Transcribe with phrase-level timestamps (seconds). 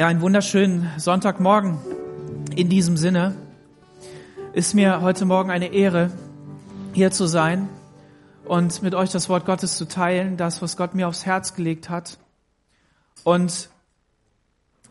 [0.00, 1.76] Ja, einen wunderschönen Sonntagmorgen.
[2.56, 3.36] In diesem Sinne
[4.54, 6.10] ist mir heute Morgen eine Ehre,
[6.94, 7.68] hier zu sein
[8.46, 11.90] und mit euch das Wort Gottes zu teilen, das, was Gott mir aufs Herz gelegt
[11.90, 12.16] hat.
[13.24, 13.68] Und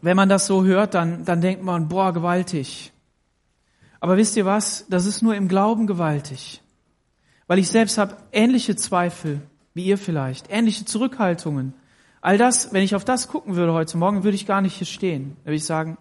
[0.04, 2.92] wenn man das so hört, dann, dann denkt man, boah, gewaltig.
[4.00, 4.86] Aber wisst ihr was?
[4.90, 6.62] Das ist nur im Glauben gewaltig.
[7.48, 9.42] Weil ich selbst habe ähnliche Zweifel,
[9.74, 11.74] wie ihr vielleicht, ähnliche Zurückhaltungen.
[12.22, 14.88] All das, wenn ich auf das gucken würde heute Morgen, würde ich gar nicht hier
[14.88, 15.38] stehen.
[15.40, 15.98] Da würde ich sagen,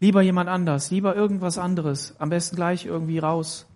[0.00, 3.66] lieber jemand anders, lieber irgendwas anderes, am besten gleich irgendwie raus.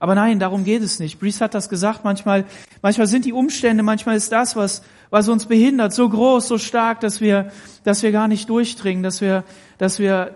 [0.00, 1.20] Aber nein, darum geht es nicht.
[1.20, 2.44] Brees hat das gesagt, manchmal,
[2.82, 7.00] manchmal sind die Umstände, manchmal ist das, was, was uns behindert, so groß, so stark,
[7.00, 7.50] dass wir,
[7.84, 9.44] dass wir gar nicht durchdringen, dass wir,
[9.78, 10.34] dass wir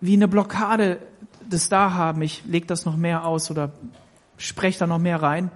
[0.00, 0.98] wie eine Blockade
[1.48, 2.22] das da haben.
[2.22, 3.72] Ich leg das noch mehr aus oder
[4.38, 5.50] spreche da noch mehr rein,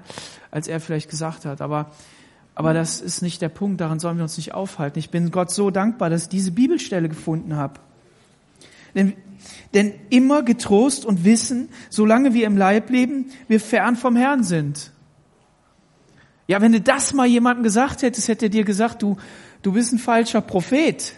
[0.50, 1.60] als er vielleicht gesagt hat.
[1.60, 1.92] Aber
[2.60, 4.98] aber das ist nicht der Punkt, daran sollen wir uns nicht aufhalten.
[4.98, 7.80] Ich bin Gott so dankbar, dass ich diese Bibelstelle gefunden habe.
[8.94, 9.14] Denn,
[9.72, 14.92] denn immer getrost und wissen, solange wir im Leib leben, wir fern vom Herrn sind.
[16.48, 19.16] Ja, wenn du das mal jemandem gesagt hättest, hätte er dir gesagt, du,
[19.62, 21.14] du bist ein falscher Prophet.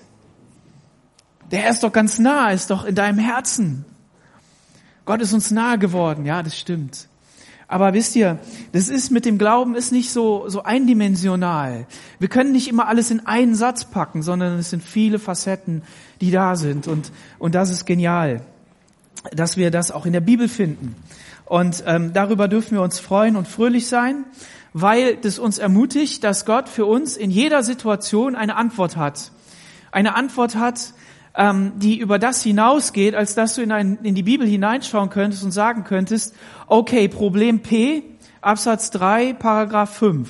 [1.51, 3.85] Der Herr ist doch ganz nah, ist doch in deinem Herzen.
[5.07, 6.25] Gott ist uns nahe geworden.
[6.25, 7.09] Ja, das stimmt.
[7.73, 8.39] Aber wisst ihr,
[8.73, 11.87] das ist mit dem Glauben ist nicht so, so eindimensional.
[12.19, 15.83] Wir können nicht immer alles in einen Satz packen, sondern es sind viele Facetten,
[16.21, 16.87] die da sind.
[16.87, 18.43] Und, und das ist genial,
[19.35, 20.97] dass wir das auch in der Bibel finden.
[21.47, 24.27] Und ähm, darüber dürfen wir uns freuen und fröhlich sein,
[24.75, 29.31] weil das uns ermutigt, dass Gott für uns in jeder Situation eine Antwort hat.
[29.93, 30.93] Eine Antwort hat,
[31.35, 35.45] ähm, die über das hinausgeht, als dass du in, ein, in die Bibel hineinschauen könntest
[35.45, 36.35] und sagen könntest,
[36.67, 38.03] okay, Problem P,
[38.41, 40.29] Absatz 3, Paragraph 5.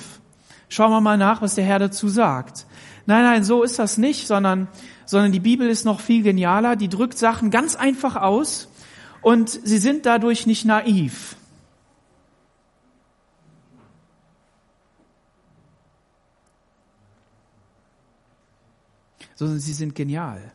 [0.69, 2.65] Schauen wir mal nach, was der Herr dazu sagt.
[3.05, 4.67] Nein, nein, so ist das nicht, sondern,
[5.05, 6.75] sondern die Bibel ist noch viel genialer.
[6.75, 8.69] Die drückt Sachen ganz einfach aus
[9.21, 11.35] und sie sind dadurch nicht naiv.
[19.35, 20.52] sondern sie sind genial.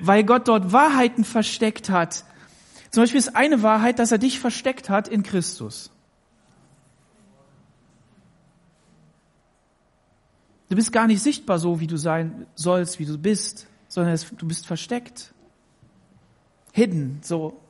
[0.00, 2.24] Weil Gott dort Wahrheiten versteckt hat.
[2.90, 5.90] Zum Beispiel ist eine Wahrheit, dass er dich versteckt hat in Christus.
[10.68, 14.48] Du bist gar nicht sichtbar so, wie du sein sollst, wie du bist, sondern du
[14.48, 15.32] bist versteckt.
[16.72, 17.60] Hidden, so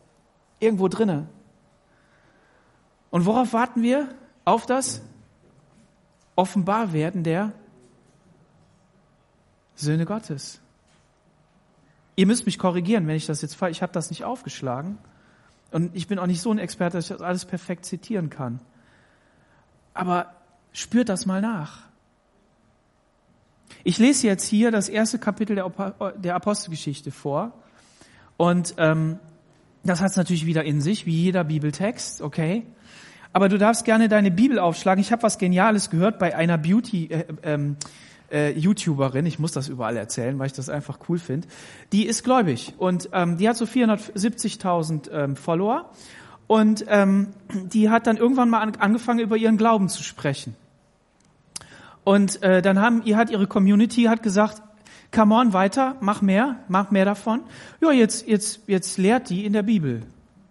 [0.58, 1.26] irgendwo drinne.
[3.10, 4.08] Und worauf warten wir?
[4.44, 5.02] Auf das
[6.36, 7.52] Offenbarwerden der
[9.74, 10.60] Söhne Gottes.
[12.16, 14.98] Ihr müsst mich korrigieren, wenn ich das jetzt falsch, ich habe das nicht aufgeschlagen.
[15.70, 18.60] Und ich bin auch nicht so ein Experte, dass ich das alles perfekt zitieren kann.
[19.92, 20.32] Aber
[20.72, 21.82] spürt das mal nach.
[23.82, 27.53] Ich lese jetzt hier das erste Kapitel der Apostelgeschichte vor.
[28.36, 29.19] Und ähm,
[29.82, 32.64] das hat es natürlich wieder in sich, wie jeder Bibeltext, okay?
[33.32, 35.03] Aber du darfst gerne deine Bibel aufschlagen.
[35.03, 37.76] Ich habe was Geniales gehört bei einer Beauty, äh, ähm,
[38.30, 41.48] äh, YouTuberin, ich muss das überall erzählen, weil ich das einfach cool finde,
[41.92, 45.90] die ist gläubig und ähm, die hat so 470.000 ähm, Follower
[46.46, 50.56] und ähm, die hat dann irgendwann mal an, angefangen, über ihren Glauben zu sprechen.
[52.04, 54.62] Und äh, dann haben, ihr hat ihre Community hat gesagt,
[55.10, 57.41] come on, weiter, mach mehr, mach mehr davon.
[57.80, 60.02] Ja, jetzt, jetzt, jetzt lehrt die in der Bibel.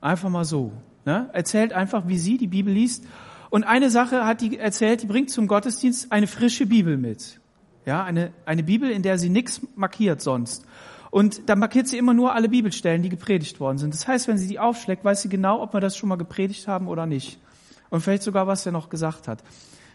[0.01, 0.71] Einfach mal so.
[1.05, 1.29] Ne?
[1.33, 3.05] Erzählt einfach, wie sie die Bibel liest.
[3.49, 7.39] Und eine Sache hat die erzählt, die bringt zum Gottesdienst eine frische Bibel mit.
[7.85, 10.65] Ja, eine, eine Bibel, in der sie nichts markiert sonst.
[11.11, 13.93] Und da markiert sie immer nur alle Bibelstellen, die gepredigt worden sind.
[13.93, 16.67] Das heißt, wenn sie die aufschlägt, weiß sie genau, ob wir das schon mal gepredigt
[16.67, 17.39] haben oder nicht.
[17.89, 19.43] Und vielleicht sogar, was er noch gesagt hat.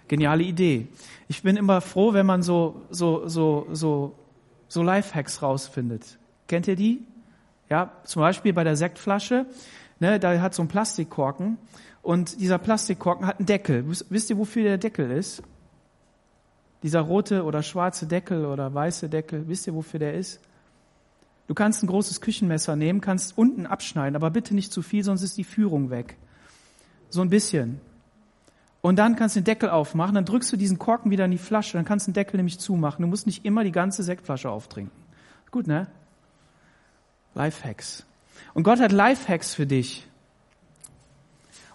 [0.07, 0.87] Geniale Idee.
[1.27, 4.15] Ich bin immer froh, wenn man so, so, so, so,
[4.69, 6.19] so Lifehacks rausfindet.
[6.47, 7.05] Kennt ihr die?
[7.69, 9.47] Ja, zum Beispiel bei der Sektflasche,
[9.99, 11.59] ne, da hat so ein Plastikkorken
[12.01, 13.85] und dieser Plastikkorken hat einen Deckel.
[14.09, 15.43] Wisst ihr, wofür der Deckel ist?
[16.83, 20.41] Dieser rote oder schwarze Deckel oder weiße Deckel, wisst ihr, wofür der ist?
[21.49, 25.23] Du kannst ein großes Küchenmesser nehmen, kannst unten abschneiden, aber bitte nicht zu viel, sonst
[25.23, 26.17] ist die Führung weg.
[27.09, 27.81] So ein bisschen.
[28.81, 31.39] Und dann kannst du den Deckel aufmachen, dann drückst du diesen Korken wieder in die
[31.39, 33.03] Flasche, dann kannst du den Deckel nämlich zumachen.
[33.03, 34.93] Du musst nicht immer die ganze Sektflasche auftrinken.
[35.51, 35.89] Gut, ne?
[37.35, 38.05] Lifehacks.
[38.55, 40.07] Und Gott hat Lifehacks für dich.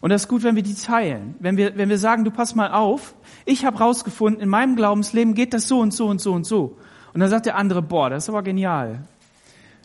[0.04, 1.36] Und das ist gut, wenn wir die teilen.
[1.40, 3.16] Wenn wir, wenn wir sagen, du pass mal auf,
[3.46, 6.78] ich habe rausgefunden, in meinem Glaubensleben geht das so und so und so und so.
[7.14, 9.06] Und dann sagt der andere, boah, das ist aber genial.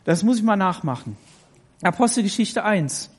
[0.03, 1.15] Das muss ich mal nachmachen.
[1.83, 3.09] Apostelgeschichte 1.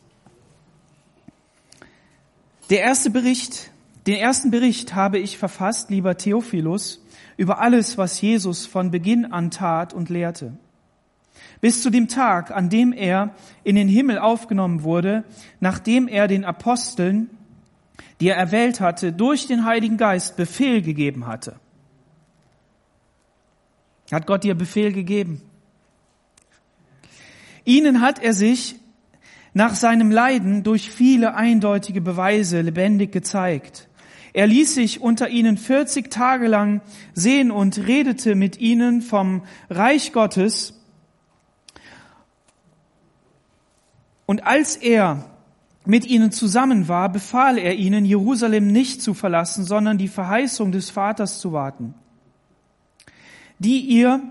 [2.69, 3.71] Der erste Bericht,
[4.07, 7.03] den ersten Bericht habe ich verfasst, lieber Theophilus,
[7.39, 10.53] über alles, was Jesus von Beginn an tat und lehrte.
[11.61, 13.35] Bis zu dem Tag, an dem er
[13.65, 15.25] in den Himmel aufgenommen wurde,
[15.61, 17.29] nachdem er den Aposteln,
[18.21, 21.57] die er erwählt hatte, durch den Heiligen Geist Befehl gegeben hatte.
[24.11, 25.43] Hat Gott dir Befehl gegeben?
[27.65, 28.77] Ihnen hat er sich
[29.53, 33.89] nach seinem Leiden durch viele eindeutige Beweise lebendig gezeigt.
[34.33, 36.83] Er ließ sich unter ihnen 40 Tage lang
[37.15, 40.80] sehen und redete mit ihnen vom Reich Gottes.
[44.31, 45.25] Und als er
[45.85, 50.89] mit ihnen zusammen war, befahl er ihnen, Jerusalem nicht zu verlassen, sondern die Verheißung des
[50.89, 51.95] Vaters zu warten,
[53.59, 54.23] die ihr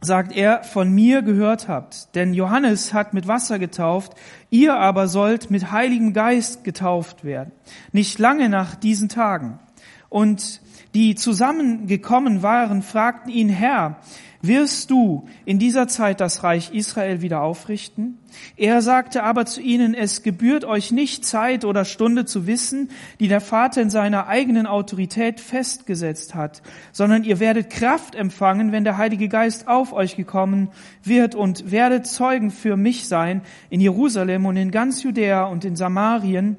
[0.00, 2.16] sagt er, von mir gehört habt.
[2.16, 4.14] Denn Johannes hat mit Wasser getauft,
[4.50, 7.52] ihr aber sollt mit Heiligem Geist getauft werden.
[7.92, 9.60] Nicht lange nach diesen Tagen.
[10.08, 10.60] Und
[10.94, 14.00] die zusammengekommen waren, fragten ihn, Herr,
[14.40, 18.18] wirst du in dieser Zeit das Reich Israel wieder aufrichten?
[18.56, 22.90] Er sagte aber zu ihnen, es gebührt euch nicht Zeit oder Stunde zu wissen,
[23.20, 26.62] die der Vater in seiner eigenen Autorität festgesetzt hat,
[26.92, 30.68] sondern ihr werdet Kraft empfangen, wenn der Heilige Geist auf euch gekommen
[31.02, 35.76] wird und werdet Zeugen für mich sein in Jerusalem und in ganz Judäa und in
[35.76, 36.56] Samarien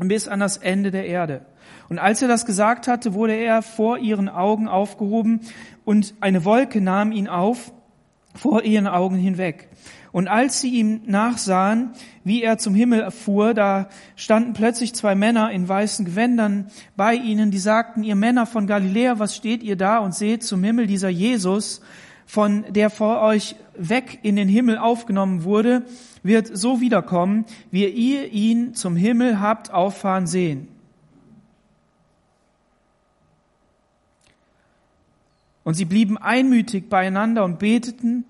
[0.00, 1.42] bis an das Ende der Erde.
[1.90, 5.40] Und als er das gesagt hatte, wurde er vor ihren Augen aufgehoben
[5.84, 7.72] und eine Wolke nahm ihn auf
[8.34, 9.68] vor ihren Augen hinweg.
[10.12, 11.90] Und als sie ihm nachsahen,
[12.22, 17.50] wie er zum Himmel fuhr, da standen plötzlich zwei Männer in weißen Gewändern bei ihnen,
[17.50, 21.08] die sagten, ihr Männer von Galiläa, was steht ihr da und seht zum Himmel dieser
[21.08, 21.80] Jesus,
[22.24, 25.82] von der vor euch weg in den Himmel aufgenommen wurde,
[26.22, 30.68] wird so wiederkommen, wie ihr ihn zum Himmel habt auffahren sehen.
[35.70, 38.24] Und sie blieben einmütig beieinander und beteten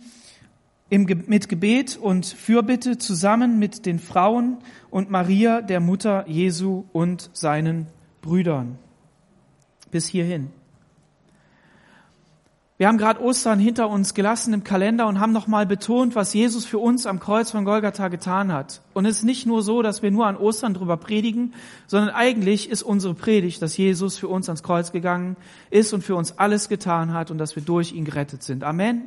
[0.90, 4.58] im, mit Gebet und Fürbitte zusammen mit den Frauen
[4.90, 7.86] und Maria, der Mutter Jesu und seinen
[8.20, 8.78] Brüdern.
[9.90, 10.50] Bis hierhin.
[12.80, 16.64] Wir haben gerade Ostern hinter uns gelassen im Kalender und haben nochmal betont, was Jesus
[16.64, 18.80] für uns am Kreuz von Golgatha getan hat.
[18.94, 21.52] Und es ist nicht nur so, dass wir nur an Ostern drüber predigen,
[21.86, 25.36] sondern eigentlich ist unsere Predigt, dass Jesus für uns ans Kreuz gegangen
[25.68, 28.64] ist und für uns alles getan hat und dass wir durch ihn gerettet sind.
[28.64, 29.02] Amen.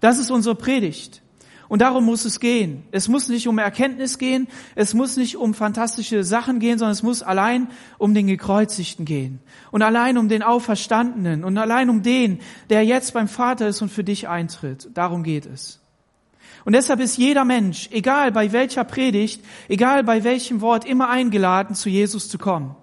[0.00, 1.20] Das ist unsere Predigt.
[1.68, 2.84] Und darum muss es gehen.
[2.92, 7.02] Es muss nicht um Erkenntnis gehen, es muss nicht um fantastische Sachen gehen, sondern es
[7.02, 7.68] muss allein
[7.98, 9.40] um den Gekreuzigten gehen.
[9.70, 13.90] Und allein um den Auferstandenen und allein um den, der jetzt beim Vater ist und
[13.90, 14.88] für dich eintritt.
[14.94, 15.80] Darum geht es.
[16.64, 21.74] Und deshalb ist jeder Mensch, egal bei welcher Predigt, egal bei welchem Wort, immer eingeladen,
[21.74, 22.74] zu Jesus zu kommen.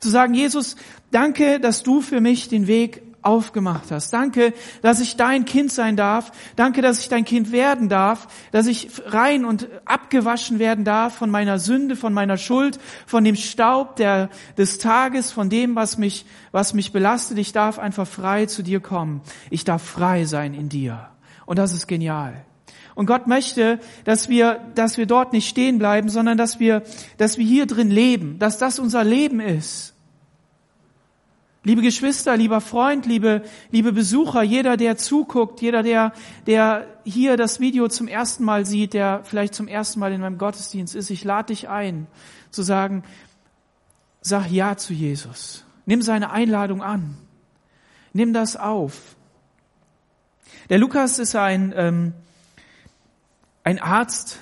[0.00, 0.76] Zu sagen, Jesus,
[1.10, 4.12] danke, dass du für mich den Weg aufgemacht hast.
[4.12, 6.30] Danke, dass ich dein Kind sein darf.
[6.54, 11.30] Danke, dass ich dein Kind werden darf, dass ich rein und abgewaschen werden darf von
[11.30, 16.24] meiner Sünde, von meiner Schuld, von dem Staub der, des Tages, von dem, was mich,
[16.52, 17.38] was mich belastet.
[17.38, 19.20] Ich darf einfach frei zu dir kommen.
[19.50, 21.08] Ich darf frei sein in dir.
[21.46, 22.44] Und das ist genial.
[22.94, 26.82] Und Gott möchte, dass wir, dass wir dort nicht stehen bleiben, sondern dass wir,
[27.18, 29.95] dass wir hier drin leben, dass das unser Leben ist.
[31.66, 33.42] Liebe Geschwister, lieber Freund, liebe,
[33.72, 36.12] liebe Besucher, jeder, der zuguckt, jeder, der,
[36.46, 40.38] der hier das Video zum ersten Mal sieht, der vielleicht zum ersten Mal in meinem
[40.38, 42.06] Gottesdienst ist, ich lade dich ein,
[42.52, 43.02] zu sagen,
[44.20, 45.64] sag Ja zu Jesus.
[45.86, 47.16] Nimm seine Einladung an.
[48.12, 49.16] Nimm das auf.
[50.68, 52.12] Der Lukas ist ein, ähm,
[53.64, 54.38] ein Arzt,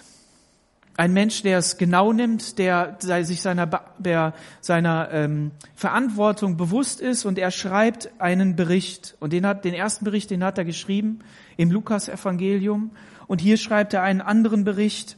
[0.96, 3.66] ein Mensch, der es genau nimmt, der sich seiner,
[3.98, 9.16] der seiner ähm, Verantwortung bewusst ist und er schreibt einen Bericht.
[9.18, 11.20] Und den, hat, den ersten Bericht, den hat er geschrieben
[11.56, 12.92] im Lukas-Evangelium.
[13.26, 15.16] Und hier schreibt er einen anderen Bericht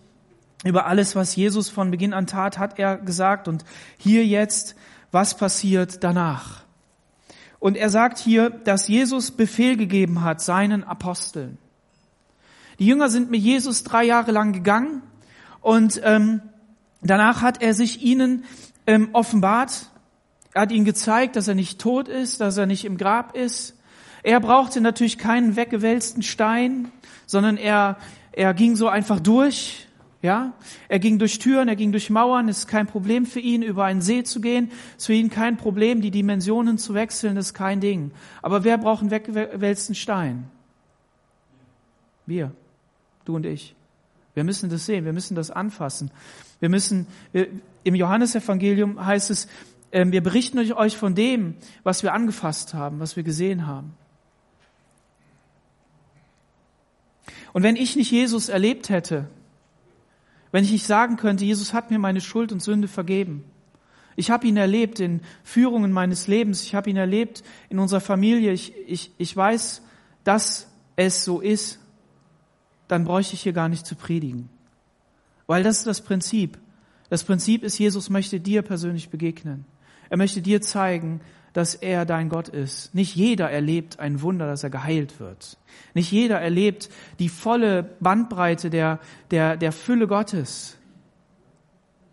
[0.64, 3.46] über alles, was Jesus von Beginn an tat, hat er gesagt.
[3.46, 3.64] Und
[3.98, 4.76] hier jetzt,
[5.12, 6.64] was passiert danach?
[7.58, 11.58] Und er sagt hier, dass Jesus Befehl gegeben hat seinen Aposteln.
[12.78, 15.02] Die Jünger sind mit Jesus drei Jahre lang gegangen
[15.66, 16.42] und ähm,
[17.02, 18.44] danach hat er sich ihnen
[18.86, 19.90] ähm, offenbart.
[20.54, 23.76] Er hat ihnen gezeigt, dass er nicht tot ist, dass er nicht im Grab ist.
[24.22, 26.92] Er brauchte natürlich keinen weggewälzten Stein,
[27.26, 27.96] sondern er,
[28.30, 29.88] er ging so einfach durch.
[30.22, 30.52] Ja,
[30.88, 32.48] er ging durch Türen, er ging durch Mauern.
[32.48, 34.70] Es ist kein Problem für ihn, über einen See zu gehen.
[34.90, 37.36] Es ist für ihn kein Problem, die Dimensionen zu wechseln.
[37.36, 38.12] Ist kein Ding.
[38.40, 40.48] Aber wer braucht einen weggewälzten Stein?
[42.24, 42.52] Wir,
[43.24, 43.74] du und ich.
[44.36, 46.10] Wir müssen das sehen, wir müssen das anfassen.
[46.60, 47.06] Wir müssen,
[47.84, 49.48] im Johannesevangelium heißt es,
[49.92, 53.94] ähm, wir berichten euch von dem, was wir angefasst haben, was wir gesehen haben.
[57.54, 59.26] Und wenn ich nicht Jesus erlebt hätte,
[60.52, 63.42] wenn ich nicht sagen könnte, Jesus hat mir meine Schuld und Sünde vergeben,
[64.16, 68.52] ich habe ihn erlebt in Führungen meines Lebens, ich habe ihn erlebt in unserer Familie,
[68.52, 69.80] ich, ich, ich weiß,
[70.24, 71.80] dass es so ist,
[72.88, 74.48] dann bräuchte ich hier gar nicht zu predigen.
[75.46, 76.58] Weil das ist das Prinzip.
[77.08, 79.64] Das Prinzip ist, Jesus möchte dir persönlich begegnen.
[80.10, 81.20] Er möchte dir zeigen,
[81.52, 82.94] dass er dein Gott ist.
[82.94, 85.56] Nicht jeder erlebt ein Wunder, dass er geheilt wird.
[85.94, 89.00] Nicht jeder erlebt die volle Bandbreite der,
[89.30, 90.76] der, der Fülle Gottes.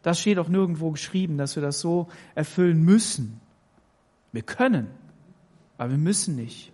[0.02, 3.40] Das steht auch nirgendwo geschrieben, dass wir das so erfüllen müssen.
[4.32, 4.88] Wir können,
[5.78, 6.73] aber wir müssen nicht.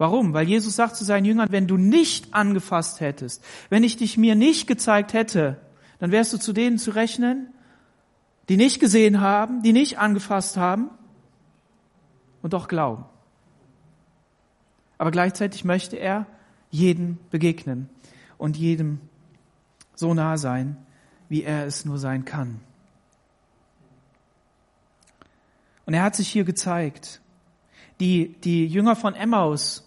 [0.00, 0.32] Warum?
[0.32, 4.34] Weil Jesus sagt zu seinen Jüngern, wenn du nicht angefasst hättest, wenn ich dich mir
[4.34, 5.60] nicht gezeigt hätte,
[5.98, 7.52] dann wärst du zu denen zu rechnen,
[8.48, 10.88] die nicht gesehen haben, die nicht angefasst haben
[12.40, 13.04] und doch glauben.
[14.96, 16.26] Aber gleichzeitig möchte er
[16.70, 17.90] jedem begegnen
[18.38, 19.00] und jedem
[19.94, 20.78] so nah sein,
[21.28, 22.62] wie er es nur sein kann.
[25.84, 27.20] Und er hat sich hier gezeigt.
[28.00, 29.86] Die, die Jünger von Emmaus,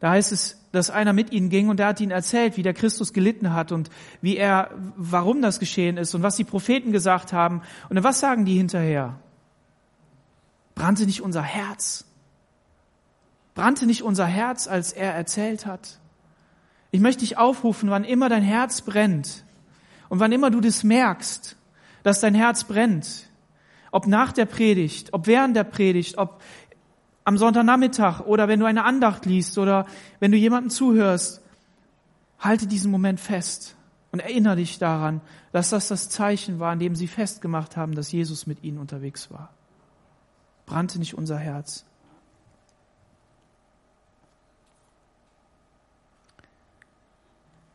[0.00, 2.74] da heißt es, dass einer mit ihnen ging und der hat ihnen erzählt, wie der
[2.74, 3.90] Christus gelitten hat und
[4.20, 7.62] wie er, warum das geschehen ist und was die Propheten gesagt haben.
[7.88, 9.18] Und was sagen die hinterher?
[10.74, 12.04] Brannte nicht unser Herz?
[13.54, 15.98] Brannte nicht unser Herz, als er erzählt hat?
[16.92, 19.44] Ich möchte dich aufrufen, wann immer dein Herz brennt
[20.08, 21.56] und wann immer du das merkst,
[22.04, 23.28] dass dein Herz brennt,
[23.90, 26.40] ob nach der Predigt, ob während der Predigt, ob
[27.28, 29.84] am Sonntagnachmittag oder wenn du eine Andacht liest oder
[30.18, 31.42] wenn du jemandem zuhörst,
[32.38, 33.76] halte diesen Moment fest
[34.12, 35.20] und erinnere dich daran,
[35.52, 39.30] dass das das Zeichen war, an dem sie festgemacht haben, dass Jesus mit ihnen unterwegs
[39.30, 39.52] war.
[40.64, 41.84] Brannte nicht unser Herz.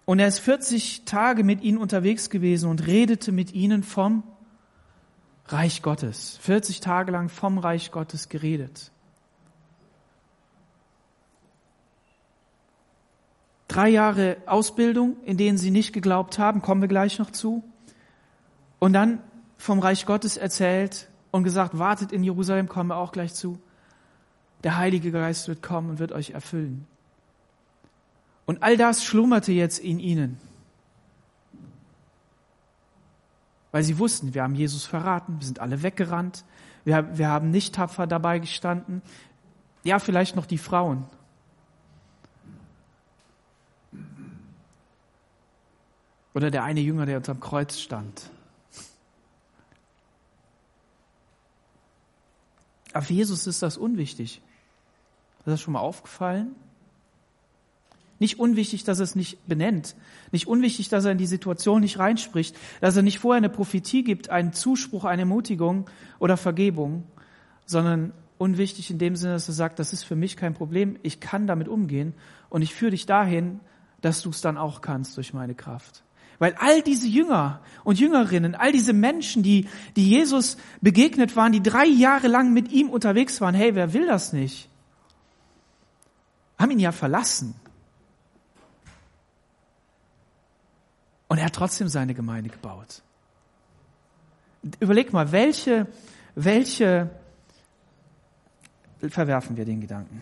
[0.06, 4.24] Und er ist 40 Tage mit ihnen unterwegs gewesen und redete mit ihnen vom
[5.46, 6.40] Reich Gottes.
[6.42, 8.93] 40 Tage lang vom Reich Gottes geredet.
[13.74, 17.64] Drei Jahre Ausbildung, in denen sie nicht geglaubt haben, kommen wir gleich noch zu.
[18.78, 19.20] Und dann
[19.58, 23.60] vom Reich Gottes erzählt und gesagt, wartet in Jerusalem, kommen wir auch gleich zu.
[24.64, 26.86] Der Heilige Geist wird kommen und wird euch erfüllen.
[28.46, 30.38] Und all das schlummerte jetzt in ihnen.
[33.72, 36.46] Weil sie wussten, wir haben Jesus verraten, wir sind alle weggerannt,
[36.86, 39.02] wir, wir haben nicht tapfer dabei gestanden.
[39.84, 41.06] Ja, vielleicht noch die Frauen,
[46.34, 48.30] Oder der eine Jünger, der unterm Kreuz stand.
[52.94, 54.42] Aber für Jesus ist das unwichtig.
[55.40, 56.56] Ist das schon mal aufgefallen?
[58.20, 59.96] Nicht unwichtig, dass er es nicht benennt.
[60.32, 62.56] Nicht unwichtig, dass er in die Situation nicht reinspricht.
[62.80, 67.04] Dass er nicht vorher eine Prophetie gibt, einen Zuspruch, eine Ermutigung oder Vergebung.
[67.66, 70.98] Sondern unwichtig in dem Sinne, dass er sagt, das ist für mich kein Problem.
[71.04, 72.14] Ich kann damit umgehen.
[72.50, 73.60] Und ich führe dich dahin,
[74.02, 76.04] dass du es dann auch kannst durch meine Kraft.
[76.44, 81.64] Weil all diese Jünger und Jüngerinnen, all diese Menschen, die, die Jesus begegnet waren, die
[81.64, 84.68] drei Jahre lang mit ihm unterwegs waren, hey, wer will das nicht?
[86.60, 87.56] Haben ihn ja verlassen.
[91.30, 93.04] Und er hat trotzdem seine Gemeinde gebaut.
[94.82, 95.88] Überleg mal, welche,
[96.36, 97.10] welche,
[99.00, 100.22] verwerfen wir den Gedanken.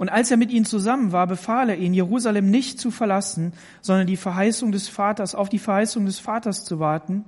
[0.00, 3.52] Und als er mit ihnen zusammen war, befahl er ihnen, Jerusalem nicht zu verlassen,
[3.82, 7.26] sondern die Verheißung des Vaters, auf die Verheißung des Vaters zu warten,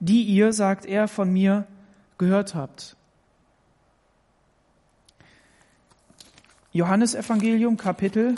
[0.00, 1.66] die ihr, sagt er, von mir
[2.16, 2.96] gehört habt.
[6.72, 8.36] Johannes Evangelium Kapitel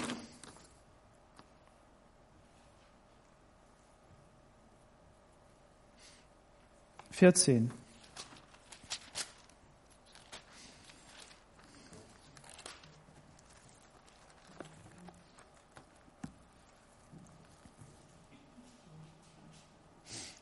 [7.12, 7.70] 14.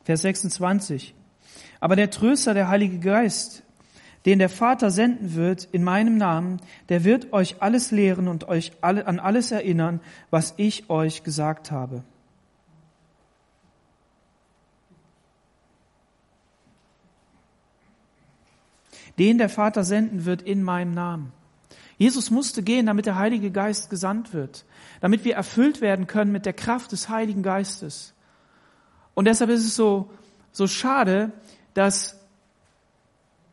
[0.05, 1.15] Vers 26.
[1.79, 3.63] Aber der Tröster, der Heilige Geist,
[4.25, 8.71] den der Vater senden wird in meinem Namen, der wird euch alles lehren und euch
[8.81, 12.03] alle, an alles erinnern, was ich euch gesagt habe.
[19.17, 21.31] Den der Vater senden wird in meinem Namen.
[21.97, 24.65] Jesus musste gehen, damit der Heilige Geist gesandt wird,
[25.01, 28.14] damit wir erfüllt werden können mit der Kraft des Heiligen Geistes.
[29.15, 30.11] Und deshalb ist es so,
[30.51, 31.31] so schade,
[31.73, 32.19] dass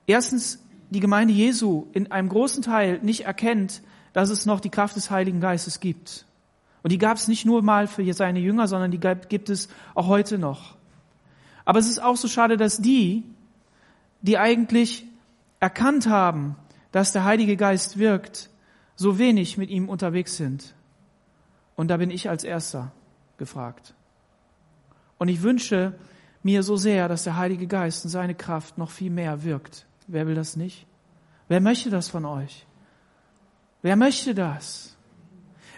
[0.06, 0.58] erstens
[0.90, 3.80] die Gemeinde Jesu in einem großen Teil nicht erkennt,
[4.12, 6.26] dass es noch die Kraft des Heiligen Geistes gibt.
[6.82, 10.08] Und die gab es nicht nur mal für seine Jünger, sondern die gibt es auch
[10.08, 10.76] heute noch.
[11.64, 13.24] Aber es ist auch so schade, dass die,
[14.20, 15.06] die eigentlich
[15.60, 16.56] erkannt haben,
[16.90, 18.50] dass der Heilige Geist wirkt,
[18.96, 20.74] so wenig mit ihm unterwegs sind.
[21.76, 22.92] Und da bin ich als Erster
[23.38, 23.94] gefragt.
[25.22, 25.94] Und ich wünsche
[26.42, 29.86] mir so sehr, dass der Heilige Geist und seine Kraft noch viel mehr wirkt.
[30.08, 30.84] Wer will das nicht?
[31.46, 32.66] Wer möchte das von euch?
[33.82, 34.96] Wer möchte das?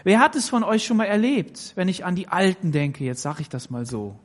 [0.03, 3.03] Wer hat es von euch schon mal erlebt, wenn ich an die Alten denke?
[3.03, 4.17] Jetzt sage ich das mal so.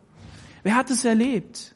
[0.62, 1.74] Wer hat es erlebt?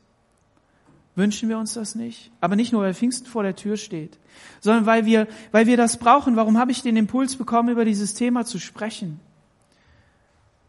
[1.15, 2.33] Wünschen wir uns das nicht?
[2.41, 4.19] Aber nicht nur, weil Pfingsten vor der Tür steht,
[4.61, 6.37] sondern weil wir, weil wir das brauchen.
[6.37, 9.21] Warum habe ich den Impuls bekommen, über dieses Thema zu sprechen?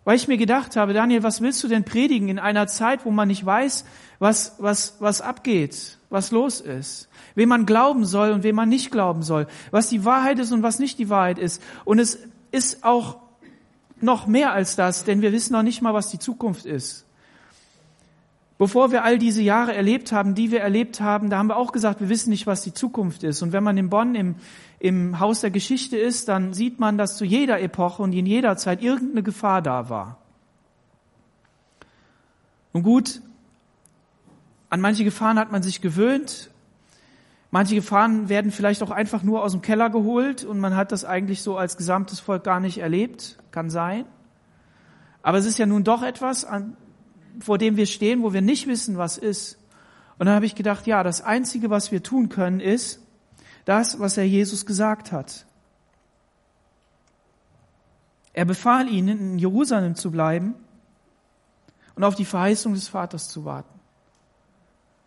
[0.05, 3.12] Weil ich mir gedacht habe, Daniel, was willst du denn predigen in einer Zeit, wo
[3.12, 3.85] man nicht weiß,
[4.19, 8.91] was, was, was abgeht, was los ist, wem man glauben soll und wem man nicht
[8.91, 11.62] glauben soll, was die Wahrheit ist und was nicht die Wahrheit ist.
[11.83, 12.19] Und es
[12.51, 13.17] ist auch
[14.00, 17.05] noch mehr als das, denn wir wissen noch nicht mal, was die Zukunft ist.
[18.57, 21.74] Bevor wir all diese Jahre erlebt haben, die wir erlebt haben, da haben wir auch
[21.74, 23.41] gesagt, wir wissen nicht, was die Zukunft ist.
[23.41, 24.35] Und wenn man in Bonn im,
[24.79, 28.55] im Haus der Geschichte ist, dann sieht man, dass zu jeder Epoche und in jeder
[28.55, 30.19] Zeit irgendeine Gefahr da war.
[32.71, 33.21] Und gut,
[34.69, 36.50] an manche Gefahren hat man sich gewöhnt.
[37.51, 41.03] Manche Gefahren werden vielleicht auch einfach nur aus dem Keller geholt und man hat das
[41.03, 43.38] eigentlich so als gesamtes Volk gar nicht erlebt.
[43.51, 44.05] Kann sein.
[45.24, 46.77] Aber es ist ja nun doch etwas, an
[47.39, 49.58] vor dem wir stehen, wo wir nicht wissen, was ist.
[50.18, 53.00] Und dann habe ich gedacht, ja, das Einzige, was wir tun können, ist
[53.65, 55.46] das, was er Jesus gesagt hat.
[58.34, 60.56] Er befahl ihnen, in Jerusalem zu bleiben
[61.96, 63.80] und auf die Verheißung des Vaters zu warten.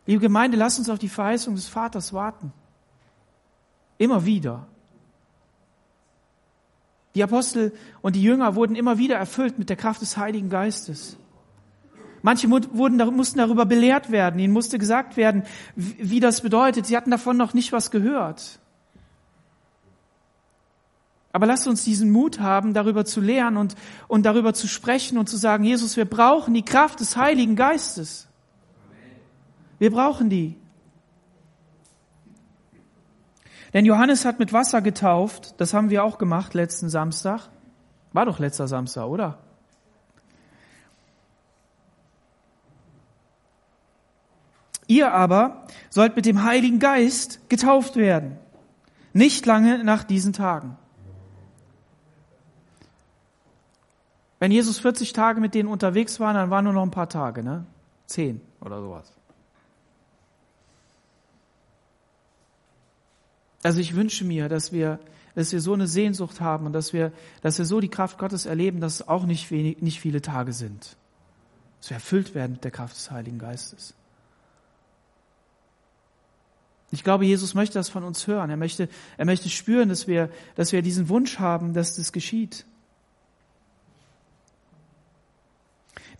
[0.06, 2.54] Liebe Gemeinde, lasst uns auf die Verheißung des Vaters warten.
[3.98, 4.66] Immer wieder.
[7.14, 11.17] Die Apostel und die Jünger wurden immer wieder erfüllt mit der Kraft des Heiligen Geistes.
[12.22, 14.40] Manche wurden, mussten darüber belehrt werden.
[14.40, 15.44] Ihnen musste gesagt werden,
[15.76, 16.86] wie das bedeutet.
[16.86, 18.58] Sie hatten davon noch nicht was gehört.
[21.32, 23.74] Aber lasst uns diesen Mut haben, darüber zu lernen und,
[24.08, 28.26] und darüber zu sprechen und zu sagen, Jesus, wir brauchen die Kraft des Heiligen Geistes.
[29.78, 30.56] Wir brauchen die.
[33.74, 35.54] Denn Johannes hat mit Wasser getauft.
[35.58, 37.48] Das haben wir auch gemacht letzten Samstag.
[38.12, 39.38] War doch letzter Samstag, oder?
[44.88, 48.36] Ihr aber sollt mit dem Heiligen Geist getauft werden.
[49.12, 50.76] Nicht lange nach diesen Tagen.
[54.40, 57.42] Wenn Jesus 40 Tage mit denen unterwegs war, dann waren nur noch ein paar Tage,
[57.42, 57.66] ne?
[58.06, 59.12] Zehn oder sowas.
[63.62, 65.00] Also ich wünsche mir, dass wir,
[65.34, 68.46] dass wir so eine Sehnsucht haben und dass wir, dass wir so die Kraft Gottes
[68.46, 70.96] erleben, dass es auch nicht wenig, nicht viele Tage sind.
[71.80, 73.94] Dass wir erfüllt werden mit der Kraft des Heiligen Geistes.
[76.90, 78.48] Ich glaube, Jesus möchte das von uns hören.
[78.50, 82.64] Er möchte, er möchte spüren, dass wir, dass wir diesen Wunsch haben, dass das geschieht.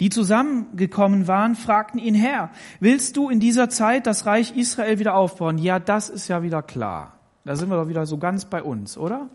[0.01, 5.15] Die zusammengekommen waren, fragten ihn, Herr, willst du in dieser Zeit das Reich Israel wieder
[5.15, 5.59] aufbauen?
[5.59, 7.15] Ja, das ist ja wieder klar.
[7.45, 9.29] Da sind wir doch wieder so ganz bei uns, oder?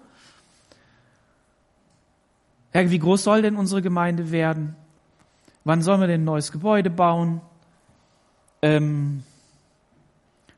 [2.72, 4.76] Herr, wie groß soll denn unsere Gemeinde werden?
[5.66, 7.42] Wann sollen wir denn ein neues Gebäude bauen?
[8.62, 9.24] Ähm,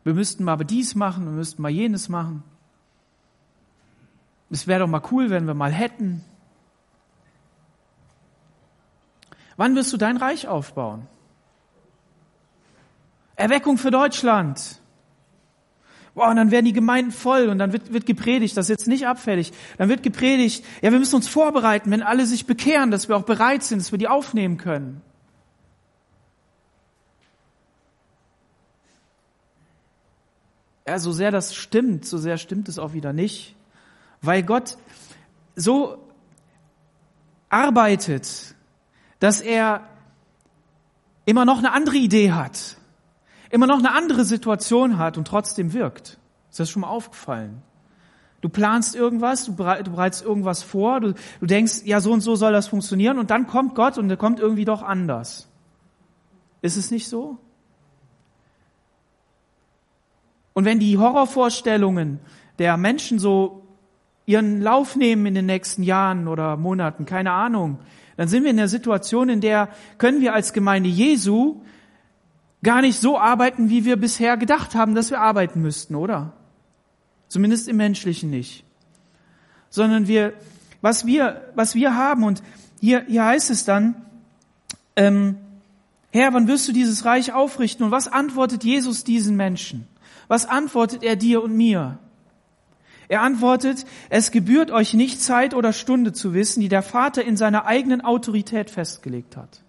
[0.06, 2.44] wir müssten mal aber dies machen, wir müssten mal jenes machen.
[4.52, 6.24] Es wäre doch mal cool, wenn wir mal hätten.
[9.58, 11.08] Wann wirst du dein Reich aufbauen?
[13.36, 14.80] Erweckung für Deutschland.
[16.13, 18.88] Boah, und dann werden die Gemeinden voll und dann wird, wird gepredigt, das ist jetzt
[18.88, 19.52] nicht abfällig.
[19.80, 23.24] Dann wird gepredigt, ja, wir müssen uns vorbereiten, wenn alle sich bekehren, dass wir auch
[23.24, 25.02] bereit sind, dass wir die aufnehmen können.
[30.88, 33.56] Ja, so sehr das stimmt, so sehr stimmt es auch wieder nicht,
[34.21, 34.78] weil Gott
[35.56, 35.98] so
[37.50, 38.56] arbeitet,
[39.19, 39.82] dass er
[41.26, 42.78] immer noch eine andere Idee hat,
[43.50, 46.19] immer noch eine andere Situation hat und trotzdem wirkt.
[46.52, 47.63] Ist das schon mal aufgefallen?
[48.41, 52.52] Du planst irgendwas, du bereitest irgendwas vor, du, du denkst, ja, so und so soll
[52.52, 55.48] das funktionieren und dann kommt Gott und er kommt irgendwie doch anders.
[56.62, 57.39] Ist es nicht so?
[60.56, 62.20] Und wenn die Horrorvorstellungen
[62.60, 63.68] der Menschen so
[64.26, 67.80] ihren Lauf nehmen in den nächsten Jahren oder Monaten, keine Ahnung,
[68.15, 71.62] dann sind wir in der Situation, in der können wir als Gemeinde Jesu
[72.63, 76.32] gar nicht so arbeiten, wie wir bisher gedacht haben, dass wir arbeiten müssten, oder?
[77.28, 78.63] Zumindest im Menschlichen nicht.
[79.70, 80.34] Sondern wir,
[80.82, 82.41] was wir, was wir haben, und
[82.80, 83.96] hier, hier heißt es dann,
[84.96, 85.36] ähm,
[86.12, 87.84] Herr, wann wirst du dieses Reich aufrichten?
[87.84, 89.86] Und was antwortet Jesus diesen Menschen?
[90.28, 92.00] Was antwortet er dir und mir?
[93.08, 97.38] Er antwortet, es gebührt euch nicht Zeit oder Stunde zu wissen, die der Vater in
[97.38, 99.62] seiner eigenen Autorität festgelegt hat.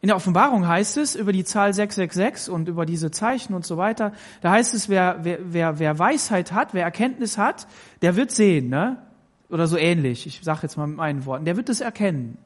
[0.00, 3.76] In der Offenbarung heißt es über die Zahl 666 und über diese Zeichen und so
[3.76, 7.68] weiter, da heißt es, wer, wer, wer, wer Weisheit hat, wer Erkenntnis hat,
[8.02, 9.00] der wird sehen, ne?
[9.48, 10.26] Oder so ähnlich.
[10.26, 11.44] Ich sage jetzt mal mit meinen Worten.
[11.44, 12.36] Der wird es erkennen.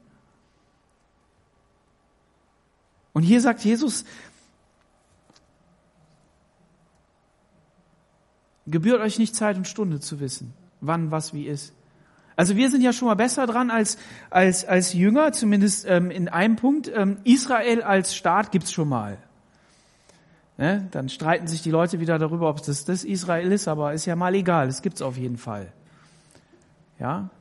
[3.17, 4.05] Und hier sagt Jesus,
[8.67, 11.73] gebührt euch nicht Zeit und Stunde zu wissen, wann was wie ist.
[12.35, 13.97] Also wir sind ja schon mal besser dran als,
[14.29, 16.91] als, als Jünger, zumindest ähm, in einem Punkt.
[16.93, 19.17] Ähm, Israel als Staat gibt's schon mal.
[20.59, 20.87] Ne?
[20.91, 24.15] Dann streiten sich die Leute wieder darüber, ob das das Israel ist, aber ist ja
[24.15, 25.73] mal egal, es gibt's auf jeden Fall.
[26.99, 27.31] Ja?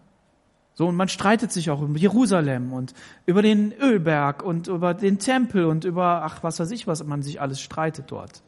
[0.79, 2.93] So, und man streitet sich auch über Jerusalem und
[3.25, 7.23] über den Ölberg und über den Tempel und über, ach, was weiß ich, was man
[7.23, 8.43] sich alles streitet dort.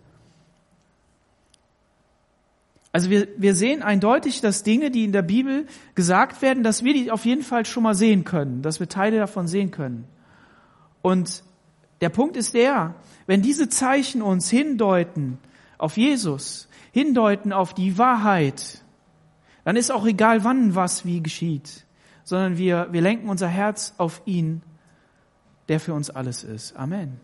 [2.92, 6.92] Also wir, wir sehen eindeutig, dass Dinge, die in der Bibel gesagt werden, dass wir
[6.92, 10.04] die auf jeden Fall schon mal sehen können, dass wir Teile davon sehen können.
[11.00, 11.42] Und
[12.02, 12.94] der Punkt ist der,
[13.26, 15.38] wenn diese Zeichen uns hindeuten
[15.78, 18.82] auf Jesus, hindeuten auf die Wahrheit,
[19.64, 21.86] dann ist auch egal, wann was wie geschieht,
[22.28, 24.60] sondern wir, wir lenken unser Herz auf ihn,
[25.68, 26.76] der für uns alles ist.
[26.76, 27.18] Amen.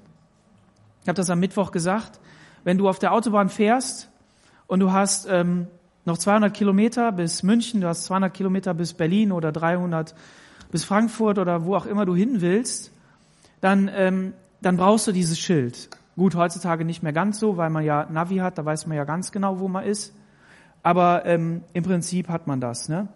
[1.02, 2.20] Ich habe das am Mittwoch gesagt.
[2.64, 4.10] Wenn du auf der Autobahn fährst
[4.66, 5.66] und du hast ähm,
[6.06, 10.14] noch 200 Kilometer bis München, du hast 200 Kilometer bis Berlin oder 300
[10.70, 12.90] bis Frankfurt oder wo auch immer du hin willst,
[13.60, 15.90] dann, ähm, dann brauchst du dieses Schild.
[16.16, 19.04] Gut, heutzutage nicht mehr ganz so, weil man ja Navi hat, da weiß man ja
[19.04, 20.16] ganz genau, wo man ist.
[20.82, 23.08] Aber ähm, im Prinzip hat man das, ne?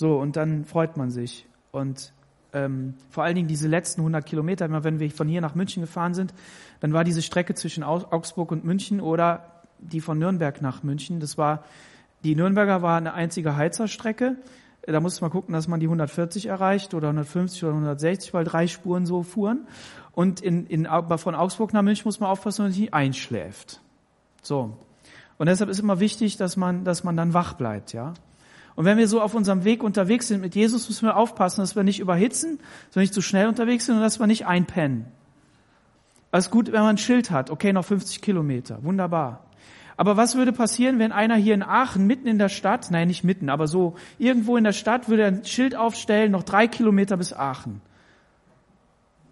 [0.00, 1.46] So, und dann freut man sich.
[1.72, 2.14] Und
[2.54, 5.82] ähm, vor allen Dingen diese letzten 100 Kilometer, immer wenn wir von hier nach München
[5.82, 6.32] gefahren sind,
[6.80, 11.20] dann war diese Strecke zwischen Augsburg und München oder die von Nürnberg nach München.
[11.20, 11.64] Das war,
[12.24, 14.36] die Nürnberger war eine einzige Heizerstrecke.
[14.86, 18.68] Da musste man gucken, dass man die 140 erreicht oder 150 oder 160, weil drei
[18.68, 19.66] Spuren so fuhren.
[20.12, 23.82] Und in, in, von Augsburg nach München muss man aufpassen, dass man nicht einschläft.
[24.40, 24.78] So.
[25.36, 28.14] Und deshalb ist immer wichtig, dass man, dass man dann wach bleibt, ja.
[28.80, 31.76] Und wenn wir so auf unserem Weg unterwegs sind mit Jesus, müssen wir aufpassen, dass
[31.76, 35.04] wir nicht überhitzen, sondern nicht zu schnell unterwegs sind und dass wir nicht einpennen.
[36.30, 37.50] Alles gut, wenn man ein Schild hat.
[37.50, 38.82] Okay, noch 50 Kilometer.
[38.82, 39.44] Wunderbar.
[39.98, 43.22] Aber was würde passieren, wenn einer hier in Aachen mitten in der Stadt, nein, nicht
[43.22, 47.34] mitten, aber so irgendwo in der Stadt würde ein Schild aufstellen, noch drei Kilometer bis
[47.34, 47.82] Aachen.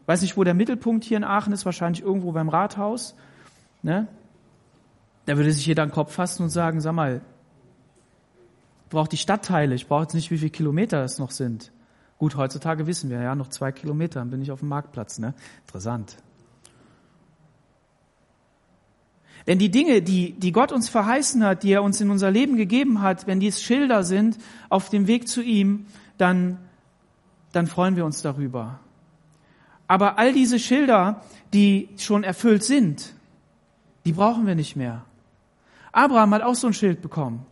[0.05, 3.17] Weiß nicht, wo der Mittelpunkt hier in Aachen ist, wahrscheinlich irgendwo beim Rathaus.
[3.81, 4.09] Ne?
[5.25, 7.23] Da würde sich jeder den Kopf fassen und sagen, sag mal,
[8.89, 11.73] brauche die Stadtteile, ich brauche jetzt nicht, wie viele Kilometer es noch sind.
[12.19, 15.35] Gut, heutzutage wissen wir, ja, noch zwei Kilometer, dann bin ich auf dem Marktplatz, ne?
[15.67, 16.17] Interessant.
[19.47, 22.57] Denn die Dinge, die, die Gott uns verheißen hat, die er uns in unser Leben
[22.57, 24.37] gegeben hat, wenn dies Schilder sind
[24.69, 25.87] auf dem Weg zu ihm,
[26.19, 26.59] dann,
[27.53, 28.81] dann freuen wir uns darüber.
[29.87, 31.23] Aber all diese Schilder,
[31.55, 33.15] die schon erfüllt sind,
[34.05, 35.05] die brauchen wir nicht mehr.
[35.93, 37.47] Abraham hat auch so ein Schild bekommen.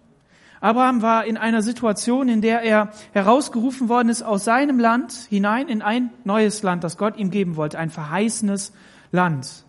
[0.60, 5.68] Abraham war in einer Situation, in der er herausgerufen worden ist aus seinem Land hinein
[5.68, 8.72] in ein neues Land, das Gott ihm geben wollte, ein verheißenes
[9.12, 9.64] Land.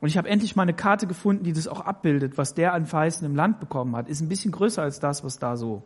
[0.00, 2.86] Und ich habe endlich mal eine Karte gefunden, die das auch abbildet, was der an
[2.86, 4.08] verheißenem Land bekommen hat.
[4.08, 5.82] Ist ein bisschen größer als das, was da so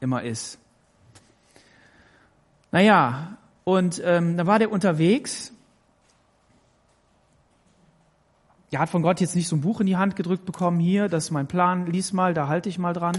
[0.00, 0.58] immer ist.
[2.70, 5.52] Naja, und ähm, da war der unterwegs.
[8.72, 11.08] Er hat von Gott jetzt nicht so ein Buch in die Hand gedrückt bekommen, hier,
[11.08, 13.16] das ist mein Plan, lies mal, da halte ich mal dran.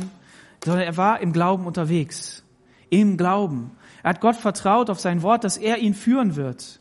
[0.66, 2.44] Sondern er war im Glauben unterwegs.
[2.89, 3.72] Im Glauben.
[4.02, 6.80] Er hat Gott vertraut auf sein Wort, dass er ihn führen wird.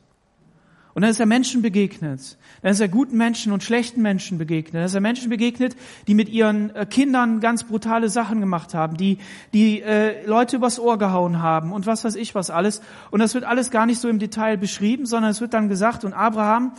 [0.94, 2.38] Und dann ist er Menschen begegnet.
[2.62, 4.74] Dann ist er guten Menschen und schlechten Menschen begegnet.
[4.74, 8.96] Dann ist er Menschen begegnet, die mit ihren äh, Kindern ganz brutale Sachen gemacht haben,
[8.96, 9.18] die,
[9.52, 12.80] die äh, Leute übers Ohr gehauen haben und was weiß ich was alles.
[13.10, 16.04] Und das wird alles gar nicht so im Detail beschrieben, sondern es wird dann gesagt,
[16.04, 16.72] und Abraham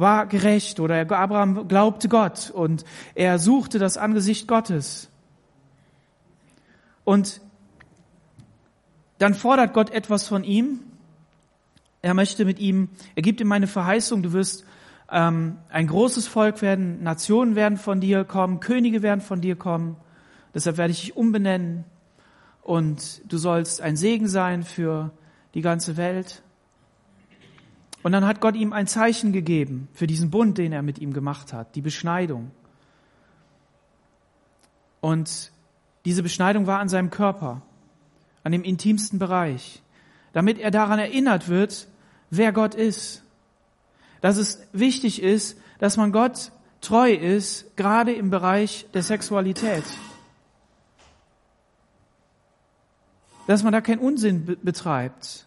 [0.00, 2.84] war gerecht oder Abraham glaubte Gott und
[3.14, 5.08] er suchte das Angesicht Gottes.
[7.04, 7.40] Und
[9.18, 10.80] dann fordert Gott etwas von ihm
[12.02, 14.64] er möchte mit ihm, er gibt ihm meine Verheißung, du wirst
[15.10, 19.96] ähm, ein großes Volk werden, Nationen werden von dir kommen, Könige werden von dir kommen.
[20.54, 21.84] Deshalb werde ich dich umbenennen
[22.62, 25.10] und du sollst ein Segen sein für
[25.54, 26.42] die ganze Welt.
[28.02, 31.12] Und dann hat Gott ihm ein Zeichen gegeben für diesen Bund, den er mit ihm
[31.12, 32.50] gemacht hat, die Beschneidung.
[35.00, 35.52] Und
[36.04, 37.62] diese Beschneidung war an seinem Körper,
[38.42, 39.82] an dem intimsten Bereich,
[40.32, 41.88] damit er daran erinnert wird,
[42.30, 43.22] wer Gott ist.
[44.20, 49.84] Dass es wichtig ist, dass man Gott treu ist, gerade im Bereich der Sexualität.
[53.46, 55.46] Dass man da keinen Unsinn betreibt.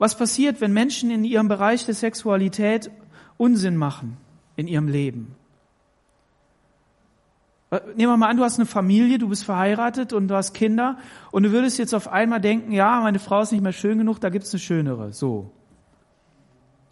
[0.00, 2.90] Was passiert, wenn Menschen in ihrem Bereich der Sexualität
[3.36, 4.16] Unsinn machen
[4.56, 5.36] in ihrem Leben?
[7.70, 10.54] Äh, nehmen wir mal an, du hast eine Familie, du bist verheiratet und du hast
[10.54, 10.96] Kinder
[11.32, 14.22] und du würdest jetzt auf einmal denken, ja, meine Frau ist nicht mehr schön genug,
[14.22, 15.50] da gibt's eine schönere, so.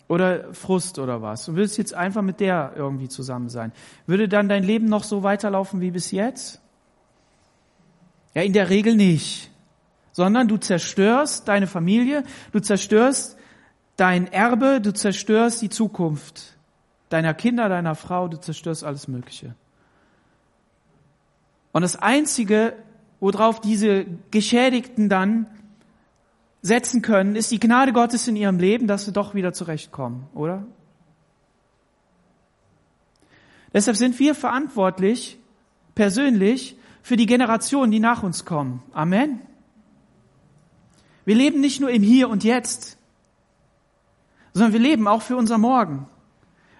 [0.07, 1.47] Oder Frust oder was.
[1.47, 3.73] Du würdest jetzt einfach mit der irgendwie zusammen sein.
[4.07, 6.61] Würde dann dein Leben noch so weiterlaufen wie bis jetzt?
[8.35, 9.51] Ja, in der Regel nicht.
[10.18, 13.38] Sondern du zerstörst deine Familie, du zerstörst
[13.94, 16.57] dein Erbe, du zerstörst die Zukunft
[17.09, 19.54] deiner Kinder, deiner Frau, du zerstörst alles Mögliche.
[21.70, 22.72] Und das Einzige,
[23.20, 25.46] worauf diese Geschädigten dann
[26.62, 30.66] setzen können, ist die Gnade Gottes in ihrem Leben, dass sie doch wieder zurechtkommen, oder?
[33.72, 35.38] Deshalb sind wir verantwortlich,
[35.94, 38.83] persönlich, für die Generationen, die nach uns kommen.
[38.92, 39.42] Amen.
[41.29, 42.97] Wir leben nicht nur im Hier und Jetzt,
[44.55, 46.09] sondern wir leben auch für unser Morgen,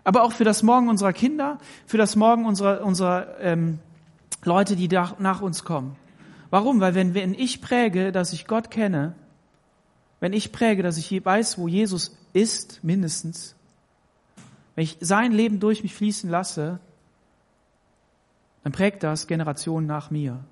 [0.05, 3.79] aber auch für das Morgen unserer Kinder, für das Morgen unserer, unserer ähm,
[4.45, 5.97] Leute, die nach uns kommen.
[6.49, 6.81] Warum?
[6.81, 9.15] Weil wenn, wenn ich präge, dass ich Gott kenne,
[10.19, 13.55] wenn ich präge, dass ich weiß, wo Jesus ist, mindestens,
[14.77, 16.81] wenn ich sein Leben durch mich fließen lasse,
[18.63, 20.43] dann prägt das Generationen nach mir.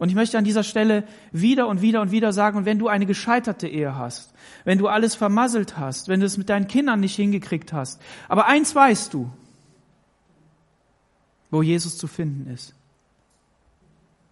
[0.00, 3.04] Und ich möchte an dieser Stelle wieder und wieder und wieder sagen, wenn du eine
[3.04, 4.32] gescheiterte Ehe hast,
[4.64, 8.46] wenn du alles vermasselt hast, wenn du es mit deinen Kindern nicht hingekriegt hast, aber
[8.46, 9.30] eins weißt du,
[11.50, 12.74] wo Jesus zu finden ist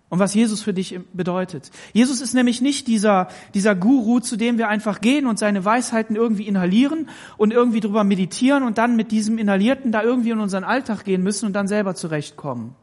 [0.08, 1.70] und was Jesus für dich bedeutet.
[1.92, 6.16] Jesus ist nämlich nicht dieser, dieser Guru, zu dem wir einfach gehen und seine Weisheiten
[6.16, 10.64] irgendwie inhalieren und irgendwie drüber meditieren und dann mit diesem Inhalierten da irgendwie in unseren
[10.64, 12.74] Alltag gehen müssen und dann selber zurechtkommen.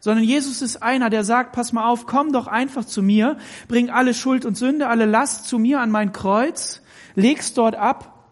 [0.00, 3.36] Sondern Jesus ist einer, der sagt, pass mal auf, komm doch einfach zu mir,
[3.68, 6.82] bring alle Schuld und Sünde, alle Last zu mir an mein Kreuz,
[7.14, 8.26] leg's dort ab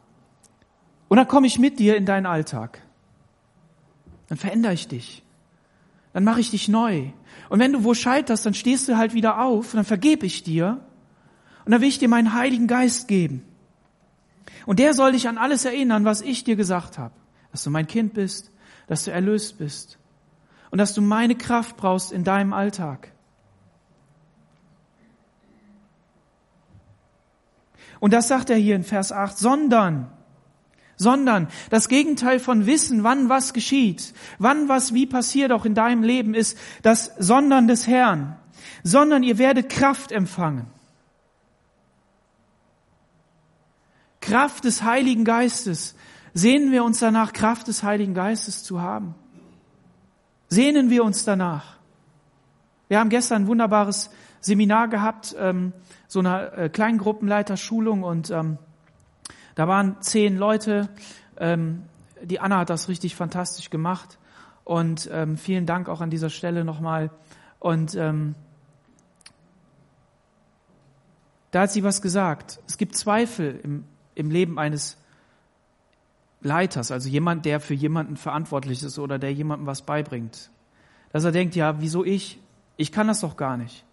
[1.09, 2.83] und dann komme ich mit dir in deinen Alltag.
[4.29, 5.23] Dann verändere ich dich.
[6.15, 7.11] Dann mache ich dich neu.
[7.51, 10.43] Und wenn du wo scheiterst, dann stehst du halt wieder auf, und dann vergebe ich
[10.43, 10.81] dir
[11.65, 13.45] und dann will ich dir meinen Heiligen Geist geben.
[14.65, 17.15] Und der soll dich an alles erinnern, was ich dir gesagt habe.
[17.53, 18.51] Dass du mein Kind bist,
[18.87, 19.99] dass du erlöst bist
[20.71, 23.13] und dass du meine Kraft brauchst in deinem Alltag.
[28.01, 30.11] Und das sagt er hier in Vers 8, sondern
[31.01, 36.03] sondern das Gegenteil von Wissen, wann was geschieht, wann was wie passiert auch in deinem
[36.03, 38.37] Leben ist das Sondern des Herrn,
[38.83, 40.67] sondern ihr werdet Kraft empfangen.
[44.21, 45.95] Kraft des Heiligen Geistes.
[46.35, 49.15] Sehnen wir uns danach, Kraft des Heiligen Geistes zu haben?
[50.49, 51.77] Sehnen wir uns danach?
[52.89, 55.73] Wir haben gestern ein wunderbares Seminar gehabt, ähm,
[56.07, 58.59] so eine äh, Kleingruppenleiterschulung und ähm,
[59.55, 60.89] da waren zehn Leute.
[61.37, 61.83] Ähm,
[62.23, 64.19] die Anna hat das richtig fantastisch gemacht.
[64.65, 67.11] Und ähm, vielen Dank auch an dieser Stelle nochmal.
[67.59, 68.35] Und ähm,
[71.51, 72.61] da hat sie was gesagt.
[72.67, 73.85] Es gibt Zweifel im,
[74.15, 74.99] im Leben eines
[76.41, 80.51] Leiters, also jemand, der für jemanden verantwortlich ist oder der jemandem was beibringt.
[81.13, 82.39] Dass er denkt, ja, wieso ich?
[82.77, 83.85] Ich kann das doch gar nicht.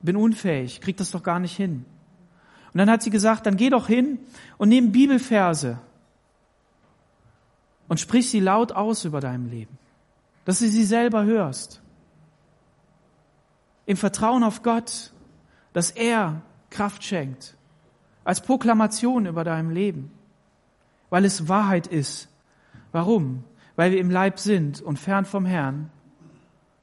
[0.00, 1.84] Bin unfähig, krieg das doch gar nicht hin.
[2.72, 4.18] Und dann hat sie gesagt, dann geh doch hin
[4.58, 5.78] und nimm Bibelverse
[7.88, 9.78] und sprich sie laut aus über deinem Leben,
[10.44, 11.82] dass du sie selber hörst.
[13.86, 15.12] Im Vertrauen auf Gott,
[15.72, 17.56] dass er Kraft schenkt,
[18.24, 20.10] als Proklamation über deinem Leben,
[21.10, 22.28] weil es Wahrheit ist.
[22.92, 23.44] Warum?
[23.76, 25.90] Weil wir im Leib sind und fern vom Herrn,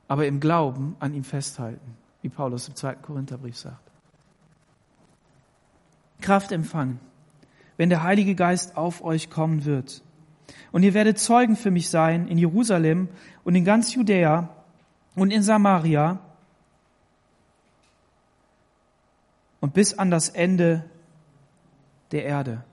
[0.07, 3.91] aber im Glauben an ihm festhalten, wie Paulus im zweiten Korintherbrief sagt.
[6.21, 6.99] Kraft empfangen,
[7.77, 10.03] wenn der Heilige Geist auf euch kommen wird.
[10.71, 13.09] Und ihr werdet Zeugen für mich sein in Jerusalem
[13.43, 14.49] und in ganz Judäa
[15.15, 16.19] und in Samaria
[19.59, 20.89] und bis an das Ende
[22.11, 22.63] der Erde.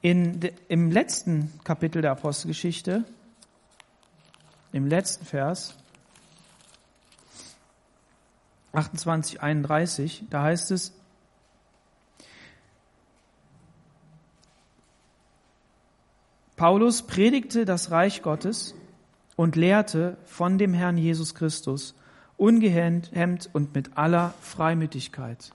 [0.00, 3.04] In, Im letzten Kapitel der Apostelgeschichte
[4.72, 5.74] im letzten Vers,
[8.72, 10.92] 28, 31, da heißt es,
[16.56, 18.74] Paulus predigte das Reich Gottes
[19.36, 21.94] und lehrte von dem Herrn Jesus Christus,
[22.36, 23.10] ungehemmt
[23.52, 25.52] und mit aller Freimütigkeit.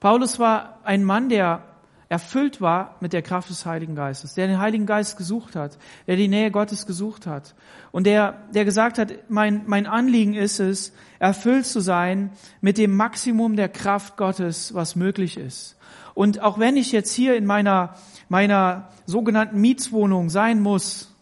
[0.00, 1.62] Paulus war ein Mann, der
[2.10, 6.16] erfüllt war mit der Kraft des Heiligen Geistes, der den Heiligen Geist gesucht hat, der
[6.16, 7.54] die Nähe Gottes gesucht hat
[7.92, 12.96] und der, der gesagt hat, mein, mein Anliegen ist es, erfüllt zu sein mit dem
[12.96, 15.76] Maximum der Kraft Gottes, was möglich ist.
[16.14, 17.94] Und auch wenn ich jetzt hier in meiner,
[18.28, 21.14] meiner sogenannten Mietswohnung sein muss,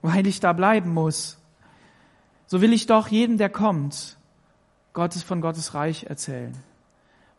[0.00, 1.36] weil ich da bleiben muss,
[2.46, 4.16] so will ich doch jedem, der kommt,
[4.94, 6.56] Gottes von Gottes Reich erzählen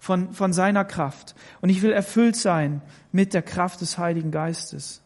[0.03, 1.33] von, von seiner Kraft.
[1.61, 2.81] Und ich will erfüllt sein
[3.13, 5.01] mit der Kraft des Heiligen Geistes.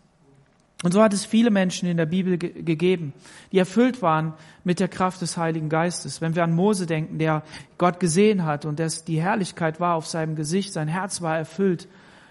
[0.82, 3.14] Und so hat es viele Menschen in der Bibel ge gegeben,
[3.52, 4.34] die erfüllt waren
[4.64, 6.20] mit der Kraft des Heiligen Geistes.
[6.20, 7.44] Wenn wir an Mose denken, der
[7.78, 11.88] Gott gesehen hat und das, die Herrlichkeit war auf seinem Gesicht, sein Herz war erfüllt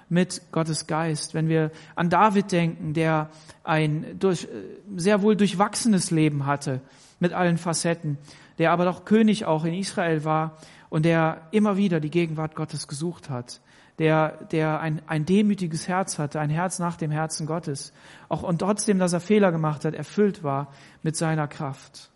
[0.09, 1.35] mit Gottes Geist.
[1.35, 3.31] Wenn wir an David denken, der
[3.63, 4.49] ein durch,
[4.97, 6.81] sehr wohl durchwachsenes Leben hatte
[7.21, 8.19] mit allen Facetten,
[8.59, 12.89] der aber doch König auch in Israel war, und der immer wieder die Gegenwart Gottes
[12.89, 13.61] gesucht hat,
[13.99, 17.93] der, der ein, ein demütiges Herz hatte, ein Herz nach dem Herzen Gottes,
[18.29, 20.73] auch und trotzdem, dass er Fehler gemacht hat, erfüllt war
[21.03, 22.11] mit seiner Kraft.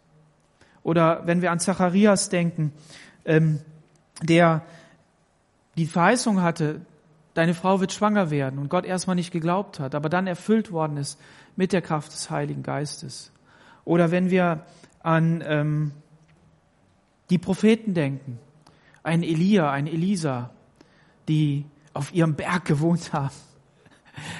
[0.83, 2.73] Oder wenn wir an Zacharias denken,
[3.25, 3.61] ähm,
[4.23, 4.63] der
[5.77, 6.81] die Verheißung hatte,
[7.35, 10.97] deine Frau wird schwanger werden und Gott erstmal nicht geglaubt hat, aber dann erfüllt worden
[10.97, 11.19] ist
[11.57, 13.33] mit der Kraft des Heiligen Geistes.
[13.85, 14.65] Oder wenn wir
[15.03, 15.93] an ähm,
[17.31, 18.39] die Propheten denken,
[19.03, 20.51] ein Elia, ein Elisa,
[21.29, 23.35] die auf ihrem Berg gewohnt haben.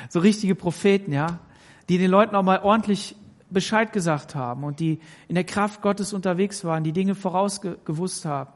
[0.09, 1.39] So richtige Propheten, ja,
[1.89, 3.17] die den Leuten auch mal ordentlich
[3.49, 8.53] Bescheid gesagt haben und die in der Kraft Gottes unterwegs waren, die Dinge vorausgewusst haben.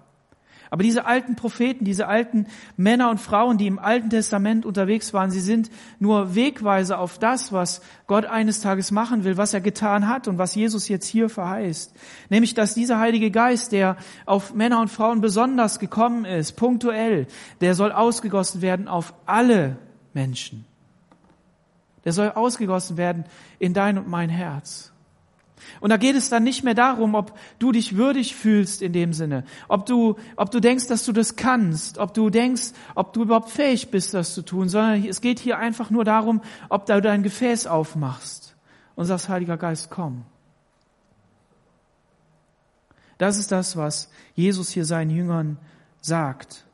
[0.74, 5.30] Aber diese alten Propheten, diese alten Männer und Frauen, die im Alten Testament unterwegs waren,
[5.30, 10.08] sie sind nur Wegweise auf das, was Gott eines Tages machen will, was er getan
[10.08, 11.94] hat und was Jesus jetzt hier verheißt.
[12.28, 17.28] Nämlich, dass dieser Heilige Geist, der auf Männer und Frauen besonders gekommen ist, punktuell,
[17.60, 19.76] der soll ausgegossen werden auf alle
[20.12, 20.64] Menschen.
[22.04, 23.26] Der soll ausgegossen werden
[23.60, 24.92] in dein und mein Herz.
[25.80, 29.12] Und da geht es dann nicht mehr darum, ob du dich würdig fühlst in dem
[29.12, 33.22] Sinne, ob du, ob du denkst, dass du das kannst, ob du denkst, ob du
[33.22, 37.00] überhaupt fähig bist, das zu tun, sondern es geht hier einfach nur darum, ob du
[37.00, 38.56] dein Gefäß aufmachst
[38.94, 40.24] und sagst, Heiliger Geist, komm.
[43.18, 45.58] Das ist das, was Jesus hier seinen Jüngern
[46.00, 46.64] sagt.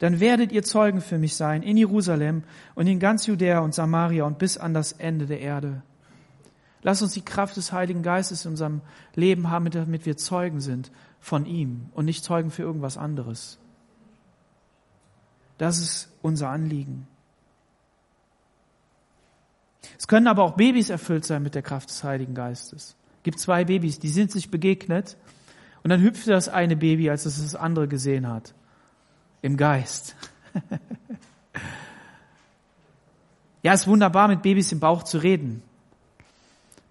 [0.00, 2.42] Dann werdet ihr Zeugen für mich sein in Jerusalem
[2.74, 5.82] und in ganz Judäa und Samaria und bis an das Ende der Erde.
[6.82, 8.80] Lass uns die Kraft des Heiligen Geistes in unserem
[9.14, 10.90] Leben haben, damit wir Zeugen sind
[11.20, 13.58] von ihm und nicht Zeugen für irgendwas anderes.
[15.58, 17.06] Das ist unser Anliegen.
[19.98, 22.96] Es können aber auch Babys erfüllt sein mit der Kraft des Heiligen Geistes.
[23.18, 25.16] Es gibt zwei Babys, die sind sich begegnet
[25.84, 28.54] und dann hüpfte das eine Baby, als es das andere gesehen hat.
[29.40, 30.16] Im Geist.
[33.62, 35.62] ja, es ist wunderbar, mit Babys im Bauch zu reden.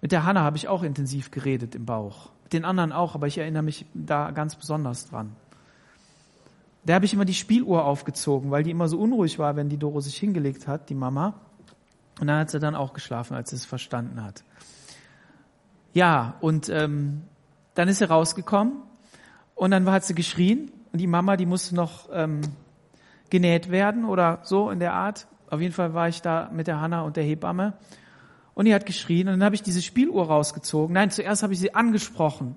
[0.02, 2.30] Mit der Hanna habe ich auch intensiv geredet im Bauch.
[2.42, 5.36] Mit den anderen auch, aber ich erinnere mich da ganz besonders dran.
[6.84, 9.78] Da habe ich immer die Spieluhr aufgezogen, weil die immer so unruhig war, wenn die
[9.78, 11.34] Doro sich hingelegt hat, die Mama.
[12.20, 14.42] Und dann hat sie dann auch geschlafen, als sie es verstanden hat.
[15.92, 17.22] Ja, und ähm,
[17.74, 18.78] dann ist sie rausgekommen
[19.54, 22.40] und dann hat sie geschrien und die Mama, die musste noch ähm,
[23.30, 25.28] genäht werden oder so in der Art.
[25.48, 27.74] Auf jeden Fall war ich da mit der Hanna und der Hebamme
[28.54, 30.94] und die hat geschrien und dann habe ich diese Spieluhr rausgezogen.
[30.94, 32.56] Nein, zuerst habe ich sie angesprochen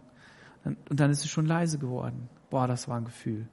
[0.64, 2.30] und dann ist sie schon leise geworden.
[2.50, 3.48] Boah, das war ein Gefühl.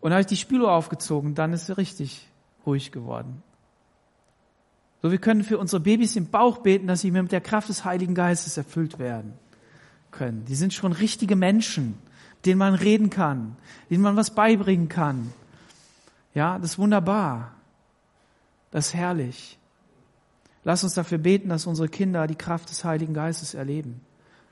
[0.00, 2.26] Und dann habe ich die Spieluhr aufgezogen, dann ist sie richtig
[2.66, 3.42] ruhig geworden.
[5.02, 7.84] So, wir können für unsere Babys im Bauch beten, dass sie mit der Kraft des
[7.84, 9.32] Heiligen Geistes erfüllt werden
[10.10, 10.44] können.
[10.44, 11.98] Die sind schon richtige Menschen,
[12.44, 13.56] denen man reden kann,
[13.88, 15.32] denen man was beibringen kann.
[16.34, 17.52] Ja, das ist wunderbar.
[18.70, 19.58] Das ist herrlich.
[20.62, 24.00] Lass uns dafür beten, dass unsere Kinder die Kraft des Heiligen Geistes erleben,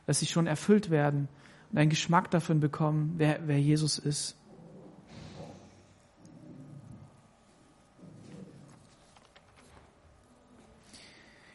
[0.07, 1.29] dass sie schon erfüllt werden
[1.71, 4.35] und einen Geschmack davon bekommen, wer, wer Jesus ist.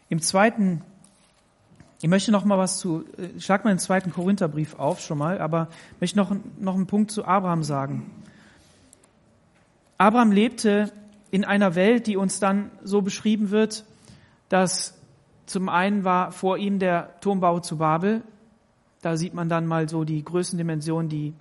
[0.09, 0.83] Im zweiten,
[1.99, 5.39] ich möchte noch mal was zu, äh, schlag mal den zweiten Korintherbrief auf schon mal,
[5.39, 8.11] aber möchte noch, noch einen Punkt zu Abraham sagen.
[9.97, 10.91] Abraham lebte
[11.31, 13.85] in einer Welt, die uns dann so beschrieben wird,
[14.53, 15.01] dass
[15.47, 18.21] zum einen war vor ihm der Turmbau zu Babel.
[19.01, 21.33] Da sieht man dann mal so die Größendimension, die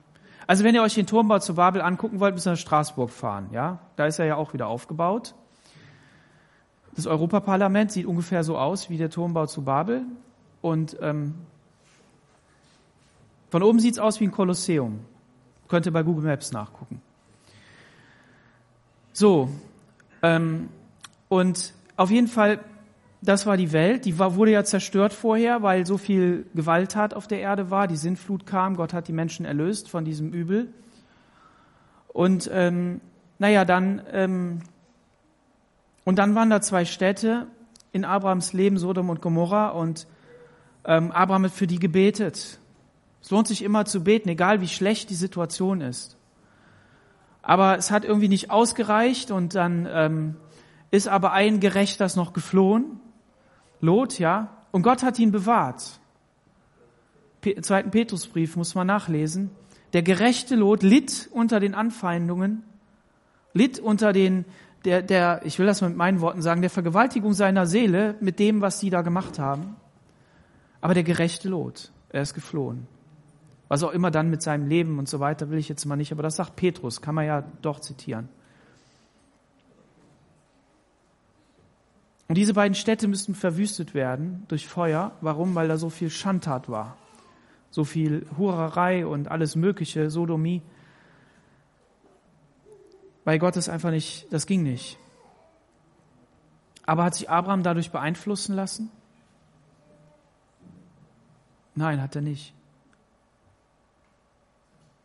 [0.47, 3.49] also wenn ihr euch den Turmbau zu Babel angucken wollt, müsst ihr nach Straßburg fahren.
[3.53, 5.35] Ja, da ist er ja auch wieder aufgebaut.
[6.97, 10.05] Das Europaparlament sieht ungefähr so aus wie der Turmbau zu Babel.
[10.63, 11.35] Und ähm,
[13.51, 15.01] von oben sieht es aus wie ein Kolosseum.
[15.69, 17.03] Könnt ihr bei Google Maps nachgucken.
[19.13, 19.51] So,
[20.23, 20.71] ähm,
[21.29, 22.61] und auf jeden Fall,
[23.23, 24.05] das war die Welt.
[24.05, 27.87] Die war, wurde ja zerstört vorher, weil so viel Gewalttat auf der Erde war.
[27.87, 30.73] Die Sintflut kam, Gott hat die Menschen erlöst von diesem Übel.
[32.09, 33.01] Und ähm,
[33.39, 34.61] naja, dann ähm,
[36.05, 37.47] und dann waren da zwei Städte
[37.93, 40.07] in Abrahams Leben, Sodom und Gomorra, und
[40.85, 42.59] ähm, Abraham hat für die gebetet.
[43.23, 46.17] Es lohnt sich immer zu beten, egal wie schlecht die Situation ist.
[47.41, 50.37] Aber es hat irgendwie nicht ausgereicht und dann ähm,
[50.91, 53.01] ist aber ein Gerechter noch geflohen,
[53.83, 56.01] Lot, ja, und Gott hat ihn bewahrt.
[57.61, 59.51] Zweiten Petrusbrief muss man nachlesen.
[59.93, 62.63] Der gerechte Lot litt unter den Anfeindungen,
[63.53, 64.47] litt unter den
[64.85, 68.61] der, der, ich will das mit meinen Worten sagen, der Vergewaltigung seiner Seele mit dem,
[68.61, 69.77] was sie da gemacht haben.
[70.81, 72.87] Aber der gerechte Lot, er ist geflohen.
[73.69, 76.13] Was auch immer dann mit seinem Leben und so weiter will ich jetzt mal nicht,
[76.13, 78.29] aber das sagt Petrus, kann man ja doch zitieren.
[82.29, 85.13] Und diese beiden Städte müssten verwüstet werden durch Feuer.
[85.21, 85.55] Warum?
[85.55, 86.97] Weil da so viel Schandtat war.
[87.71, 90.63] So viel Hurerei und alles Mögliche, Sodomie.
[93.25, 94.99] Weil Gott es einfach nicht, das ging nicht.
[96.85, 98.91] Aber hat sich Abraham dadurch beeinflussen lassen?
[101.75, 102.53] Nein, hat er nicht.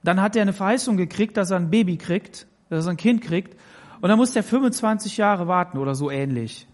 [0.03, 3.22] Dann hat er eine Verheißung gekriegt, dass er ein Baby kriegt, dass er ein Kind
[3.22, 3.59] kriegt.
[4.01, 6.68] Und dann muss er 25 Jahre warten oder so ähnlich.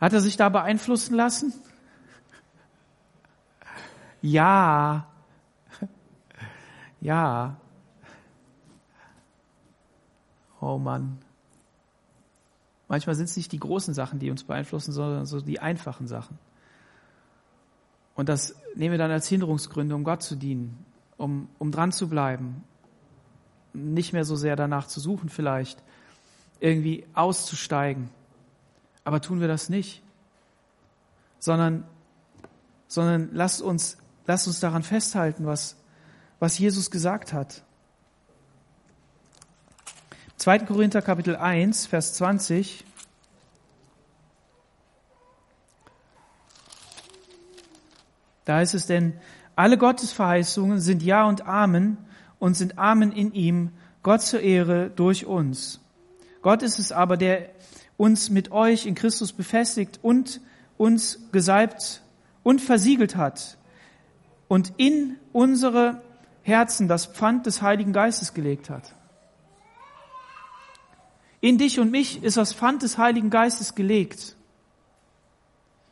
[0.00, 1.52] Hat er sich da beeinflussen lassen?
[4.22, 5.06] Ja.
[7.00, 7.56] Ja.
[10.60, 11.18] Oh Mann.
[12.88, 16.38] Manchmal sind es nicht die großen Sachen, die uns beeinflussen, sondern so die einfachen Sachen.
[18.14, 20.84] Und das nehmen wir dann als Hinderungsgründe, um Gott zu dienen,
[21.16, 22.64] um, um dran zu bleiben,
[23.72, 25.82] nicht mehr so sehr danach zu suchen vielleicht,
[26.60, 28.08] irgendwie auszusteigen.
[29.06, 30.02] Aber tun wir das nicht,
[31.38, 31.84] sondern,
[32.88, 35.76] sondern lasst uns, lasst uns daran festhalten, was,
[36.40, 37.62] was Jesus gesagt hat.
[40.38, 40.58] 2.
[40.58, 42.84] Korinther Kapitel 1, Vers 20.
[48.44, 49.20] Da heißt es denn,
[49.54, 51.96] alle Gottesverheißungen sind Ja und Amen
[52.40, 53.70] und sind Amen in ihm,
[54.02, 55.80] Gott zur Ehre durch uns.
[56.42, 57.50] Gott ist es aber, der
[57.96, 60.40] uns mit euch in Christus befestigt und
[60.76, 62.02] uns gesalbt
[62.42, 63.56] und versiegelt hat
[64.48, 66.02] und in unsere
[66.42, 68.94] Herzen das Pfand des Heiligen Geistes gelegt hat.
[71.40, 74.36] In dich und mich ist das Pfand des Heiligen Geistes gelegt.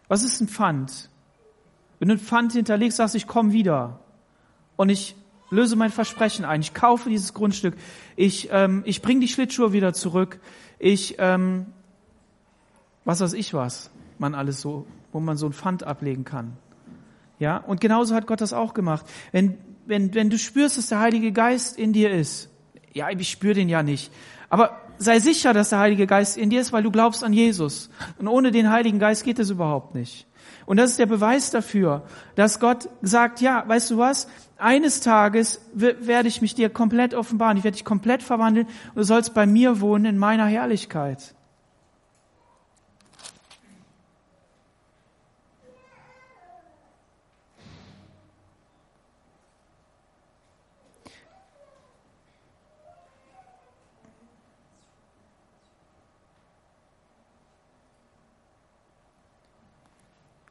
[0.09, 1.11] Was ist ein Pfand?
[1.99, 4.01] Wenn du ein Pfand hinterlegst, sagst, ich komme wieder
[4.77, 5.17] und ich
[5.51, 6.61] löse mein Versprechen ein.
[6.61, 7.75] Ich kaufe dieses Grundstück.
[8.17, 10.41] Ich, ähm, ich bringe die Schlittschuhe wieder zurück.
[10.79, 11.67] Ich, ähm,
[13.05, 16.57] was weiß ich was, man alles so, wo man so ein Pfand ablegen kann.
[17.39, 19.05] Ja, und genauso hat Gott das auch gemacht.
[19.33, 22.49] Wenn, wenn, wenn du spürst, dass der Heilige Geist in dir ist,
[22.93, 24.13] ja, ich spüre den ja nicht,
[24.49, 27.91] aber sei sicher, dass der Heilige Geist in dir ist, weil du glaubst an Jesus.
[28.19, 30.27] Und ohne den Heiligen Geist geht es überhaupt nicht.
[30.67, 32.05] Und das ist der Beweis dafür,
[32.37, 34.29] dass Gott sagt, ja, weißt du was?
[34.57, 37.57] Eines Tages werde ich mich dir komplett offenbaren.
[37.57, 41.35] Ich werde dich komplett verwandeln und du sollst bei mir wohnen in meiner Herrlichkeit.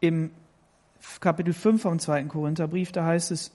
[0.03, 0.31] Im
[1.21, 3.53] Kapitel 5 vom zweiten Korintherbrief, da heißt es,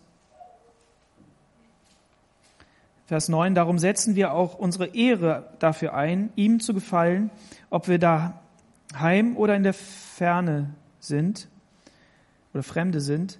[3.05, 7.31] Vers 9, darum setzen wir auch unsere Ehre dafür ein, ihm zu gefallen,
[7.69, 8.41] ob wir da
[8.99, 11.49] heim oder in der Ferne sind
[12.55, 13.39] oder Fremde sind.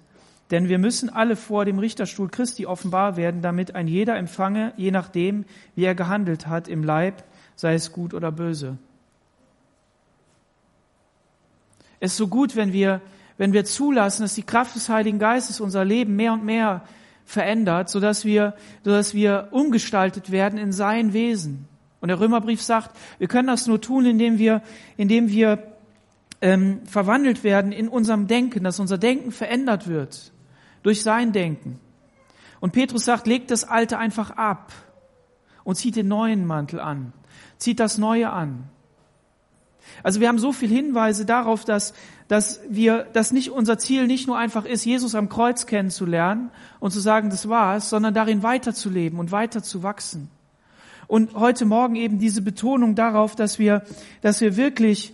[0.51, 4.91] Denn wir müssen alle vor dem Richterstuhl Christi offenbar werden, damit ein jeder empfange, je
[4.91, 5.45] nachdem,
[5.75, 7.23] wie er gehandelt hat im Leib,
[7.55, 8.77] sei es gut oder böse.
[11.99, 13.01] Es ist so gut, wenn wir,
[13.37, 16.83] wenn wir zulassen, dass die Kraft des Heiligen Geistes unser Leben mehr und mehr
[17.25, 21.67] verändert, sodass wir, sodass wir umgestaltet werden in sein Wesen.
[22.01, 24.61] Und der Römerbrief sagt, wir können das nur tun, indem wir,
[24.97, 25.63] indem wir
[26.41, 30.31] ähm, verwandelt werden in unserem Denken, dass unser Denken verändert wird
[30.83, 31.79] durch sein Denken.
[32.59, 34.71] Und Petrus sagt, legt das Alte einfach ab
[35.63, 37.13] und zieht den neuen Mantel an,
[37.57, 38.69] zieht das Neue an.
[40.03, 41.93] Also wir haben so viele Hinweise darauf, dass,
[42.27, 46.91] dass wir, dass nicht unser Ziel nicht nur einfach ist, Jesus am Kreuz kennenzulernen und
[46.91, 50.29] zu sagen, das war's, sondern darin weiterzuleben und weiter zu wachsen.
[51.07, 53.83] Und heute Morgen eben diese Betonung darauf, dass wir,
[54.21, 55.13] dass wir wirklich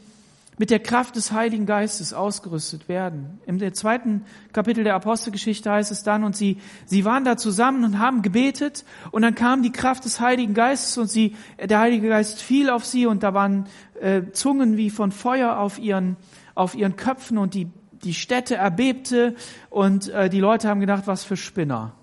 [0.58, 3.40] mit der Kraft des Heiligen Geistes ausgerüstet werden.
[3.46, 4.24] Im zweiten
[4.54, 8.86] Kapitel der Apostelgeschichte heißt es dann, und sie, sie waren da zusammen und haben gebetet,
[9.12, 12.86] und dann kam die Kraft des Heiligen Geistes, und sie, der Heilige Geist fiel auf
[12.86, 13.66] sie, und da waren
[14.00, 16.18] äh, Zungen wie von Feuer auf ihren,
[16.54, 17.70] auf ihren Köpfen, und die,
[18.04, 19.36] die Städte erbebte,
[19.70, 21.94] und äh, die Leute haben gedacht, was für Spinner.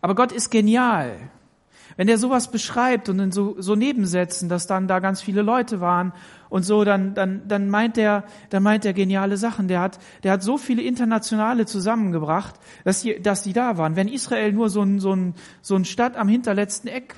[0.00, 1.16] Aber Gott ist genial.
[1.96, 5.80] Wenn er sowas beschreibt und in so, so Nebensätzen, dass dann da ganz viele Leute
[5.80, 6.14] waren
[6.48, 9.68] und so, dann, dann, dann meint er, dann meint er geniale Sachen.
[9.68, 13.96] Der hat, der hat so viele Internationale zusammengebracht, dass die, dass die da waren.
[13.96, 17.16] Wenn Israel nur so ein, so ein, so ein Stadt am hinterletzten Eck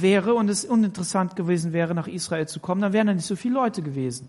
[0.00, 3.36] wäre und es uninteressant gewesen wäre, nach Israel zu kommen, dann wären da nicht so
[3.36, 4.28] viele Leute gewesen.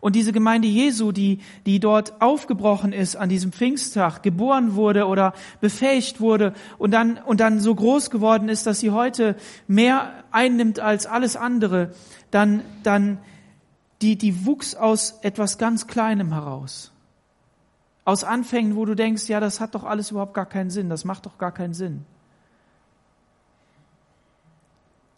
[0.00, 5.34] Und diese Gemeinde Jesu, die, die dort aufgebrochen ist an diesem Pfingsttag, geboren wurde oder
[5.60, 10.80] befähigt wurde und dann, und dann so groß geworden ist, dass sie heute mehr einnimmt
[10.80, 11.92] als alles andere,
[12.30, 13.18] dann, dann,
[14.00, 16.89] die, die wuchs aus etwas ganz Kleinem heraus.
[18.04, 21.04] Aus Anfängen, wo du denkst, ja, das hat doch alles überhaupt gar keinen Sinn, das
[21.04, 22.04] macht doch gar keinen Sinn.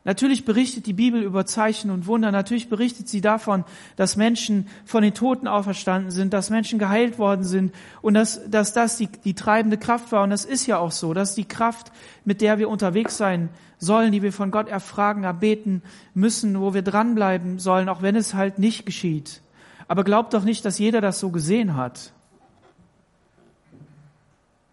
[0.04, 2.32] Natürlich berichtet die Bibel über Zeichen und Wunder.
[2.32, 3.64] Natürlich berichtet sie davon,
[3.94, 8.72] dass Menschen von den Toten auferstanden sind, dass Menschen geheilt worden sind und dass, dass
[8.72, 10.24] das die, die treibende Kraft war.
[10.24, 11.14] Und das ist ja auch so.
[11.14, 11.92] Das ist die Kraft,
[12.24, 15.82] mit der wir unterwegs sein sollen, die wir von Gott erfragen, erbeten
[16.14, 19.40] müssen, wo wir dranbleiben sollen, auch wenn es halt nicht geschieht.
[19.86, 22.12] Aber glaubt doch nicht, dass jeder das so gesehen hat.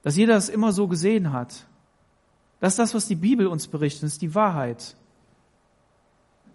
[0.04, 1.66] Dass jeder das immer so gesehen hat.
[2.60, 4.04] Das ist das, was die Bibel uns berichtet.
[4.04, 4.96] Das ist die Wahrheit.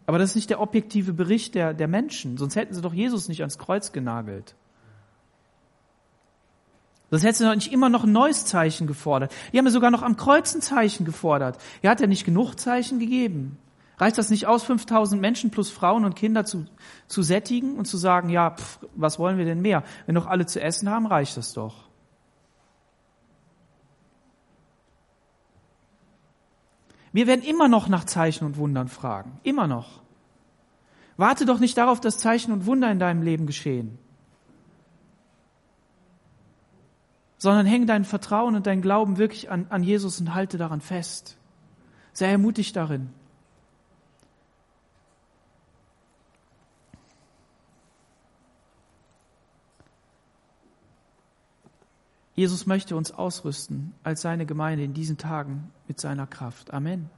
[0.07, 3.29] Aber das ist nicht der objektive Bericht der, der Menschen, sonst hätten sie doch Jesus
[3.29, 4.55] nicht ans Kreuz genagelt.
[7.11, 9.33] Sonst hätten sie doch nicht immer noch ein neues Zeichen gefordert.
[9.53, 11.59] Die haben ja sogar noch am Kreuz ein Zeichen gefordert.
[11.81, 13.57] Er hat ja nicht genug Zeichen gegeben.
[13.99, 16.67] Reicht das nicht aus, 5000 Menschen plus Frauen und Kinder zu,
[17.07, 19.85] zu sättigen und zu sagen, ja, pff, was wollen wir denn mehr?
[20.07, 21.85] Wenn doch alle zu essen haben, reicht das doch.
[27.15, 29.39] Wir werden immer noch nach Zeichen und Wundern fragen.
[29.45, 30.03] Immer noch.
[31.17, 34.01] Warte doch nicht darauf, dass Zeichen und Wunder in deinem Leben geschehen.
[37.39, 41.37] Sondern häng dein Vertrauen und dein Glauben wirklich an, an Jesus und halte daran fest.
[42.12, 43.11] Sei ermutigt darin.
[52.35, 56.72] Jesus möchte uns ausrüsten als seine Gemeinde in diesen Tagen mit seiner Kraft.
[56.72, 57.11] Amen.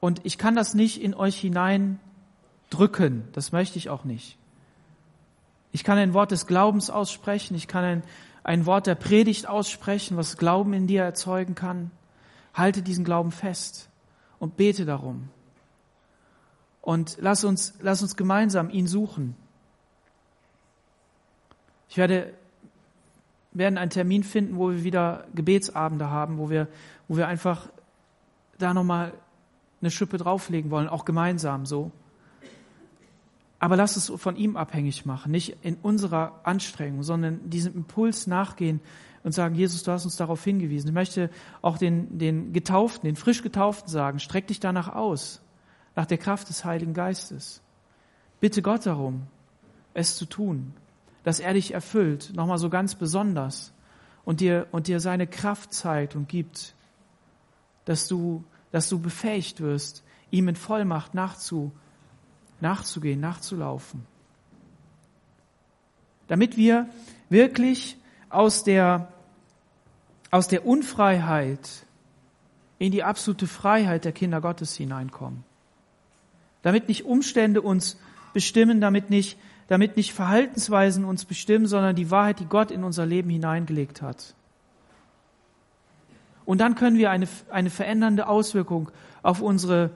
[0.00, 1.98] Und ich kann das nicht in euch hinein
[2.70, 3.28] drücken.
[3.32, 4.38] Das möchte ich auch nicht.
[5.72, 7.54] Ich kann ein Wort des Glaubens aussprechen.
[7.54, 8.02] Ich kann ein,
[8.44, 11.90] ein Wort der Predigt aussprechen, was Glauben in dir erzeugen kann.
[12.54, 13.88] Halte diesen Glauben fest
[14.38, 15.28] und bete darum.
[16.82, 19.34] Und lass uns, lass uns gemeinsam ihn suchen.
[21.88, 22.32] Ich werde
[23.56, 26.68] werden einen Termin finden, wo wir wieder Gebetsabende haben, wo wir,
[27.08, 27.68] wo wir einfach
[28.58, 29.12] da nochmal
[29.80, 31.90] eine Schippe drauflegen wollen, auch gemeinsam so.
[33.58, 38.80] Aber lass es von ihm abhängig machen, nicht in unserer Anstrengung, sondern diesem Impuls nachgehen
[39.22, 40.88] und sagen, Jesus, du hast uns darauf hingewiesen.
[40.88, 41.30] Ich möchte
[41.62, 45.40] auch den, den Getauften, den frisch Getauften sagen, streck dich danach aus,
[45.94, 47.62] nach der Kraft des Heiligen Geistes.
[48.40, 49.22] Bitte Gott darum,
[49.94, 50.74] es zu tun
[51.26, 53.72] dass er dich erfüllt, nochmal so ganz besonders
[54.24, 56.76] und dir, und dir seine Kraft zeigt und gibt,
[57.84, 61.72] dass du, dass du befähigt wirst, ihm in Vollmacht nachzu,
[62.60, 64.06] nachzugehen, nachzulaufen.
[66.28, 66.88] Damit wir
[67.28, 67.96] wirklich
[68.28, 69.12] aus der,
[70.30, 71.86] aus der Unfreiheit
[72.78, 75.42] in die absolute Freiheit der Kinder Gottes hineinkommen.
[76.62, 77.98] Damit nicht Umstände uns
[78.32, 79.36] bestimmen, damit nicht
[79.68, 84.34] damit nicht Verhaltensweisen uns bestimmen, sondern die Wahrheit, die Gott in unser Leben hineingelegt hat.
[86.44, 88.90] Und dann können wir eine, eine verändernde Auswirkung
[89.22, 89.90] auf unsere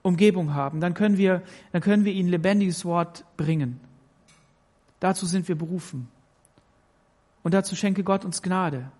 [0.00, 0.80] Umgebung haben.
[0.80, 3.78] Dann können wir, dann können wir ihnen lebendiges Wort bringen.
[5.00, 6.08] Dazu sind wir berufen.
[7.42, 8.90] Und dazu schenke Gott uns Gnade.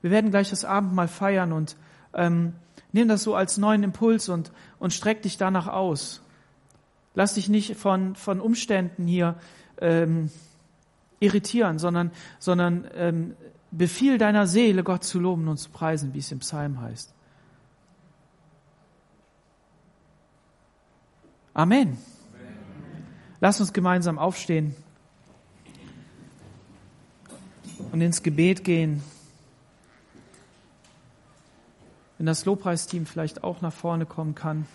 [0.00, 1.76] Wir werden gleich das Abendmahl feiern und
[2.14, 2.54] ähm,
[2.92, 6.23] nimm das so als neuen Impuls und, und streck dich danach aus.
[7.14, 9.36] Lass dich nicht von, von Umständen hier
[9.80, 10.30] ähm,
[11.20, 13.36] irritieren, sondern, sondern ähm,
[13.70, 17.14] befiehl deiner Seele, Gott zu loben und zu preisen, wie es im Psalm heißt.
[21.54, 21.98] Amen.
[23.40, 24.74] Lass uns gemeinsam aufstehen
[27.92, 29.04] und ins Gebet gehen.
[32.18, 34.66] Wenn das Lobpreisteam vielleicht auch nach vorne kommen kann.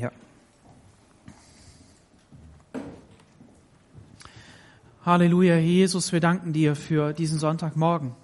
[0.00, 0.10] Ja.
[5.04, 8.14] Halleluja, Herr Jesus, wir danken dir für diesen Sonntagmorgen.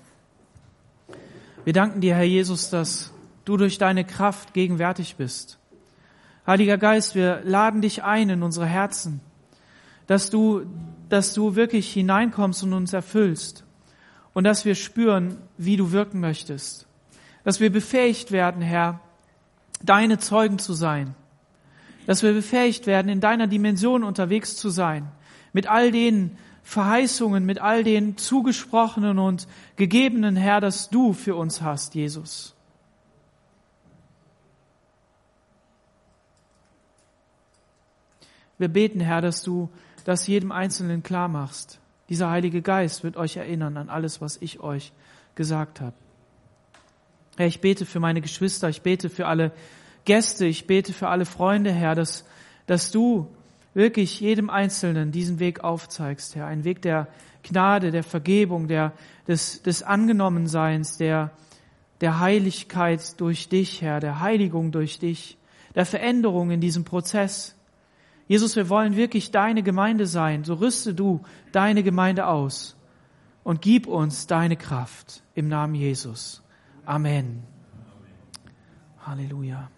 [1.64, 3.12] Wir danken dir, Herr Jesus, dass
[3.44, 5.58] du durch deine Kraft gegenwärtig bist.
[6.46, 9.20] Heiliger Geist, wir laden dich ein in unsere Herzen,
[10.06, 10.62] dass du,
[11.10, 13.64] dass du wirklich hineinkommst und uns erfüllst
[14.32, 16.86] und dass wir spüren, wie du wirken möchtest.
[17.44, 19.00] Dass wir befähigt werden, Herr,
[19.82, 21.14] deine Zeugen zu sein.
[22.06, 25.08] Dass wir befähigt werden, in deiner Dimension unterwegs zu sein.
[25.52, 29.46] Mit all den Verheißungen, mit all den zugesprochenen und
[29.76, 32.56] gegebenen, Herr, dass du für uns hast, Jesus.
[38.58, 39.68] Wir beten, Herr, dass du
[40.04, 41.78] das jedem Einzelnen klar machst.
[42.08, 44.92] Dieser Heilige Geist wird euch erinnern an alles, was ich euch
[45.34, 45.94] gesagt habe.
[47.36, 49.52] Herr, ich bete für meine Geschwister, ich bete für alle
[50.06, 52.24] Gäste, ich bete für alle Freunde, Herr, dass,
[52.66, 53.28] dass du
[53.74, 56.46] wirklich jedem Einzelnen diesen Weg aufzeigst, Herr.
[56.46, 57.08] Ein Weg der
[57.42, 58.92] Gnade, der Vergebung, der,
[59.28, 61.32] des, des Angenommenseins, der,
[62.00, 65.36] der Heiligkeit durch dich, Herr, der Heiligung durch dich,
[65.74, 67.54] der Veränderung in diesem Prozess.
[68.28, 70.44] Jesus, wir wollen wirklich deine Gemeinde sein.
[70.44, 71.20] So rüste du
[71.52, 72.76] deine Gemeinde aus
[73.44, 76.42] und gib uns deine Kraft im Namen Jesus.
[76.84, 77.42] Amen.
[79.04, 79.70] Halleluja.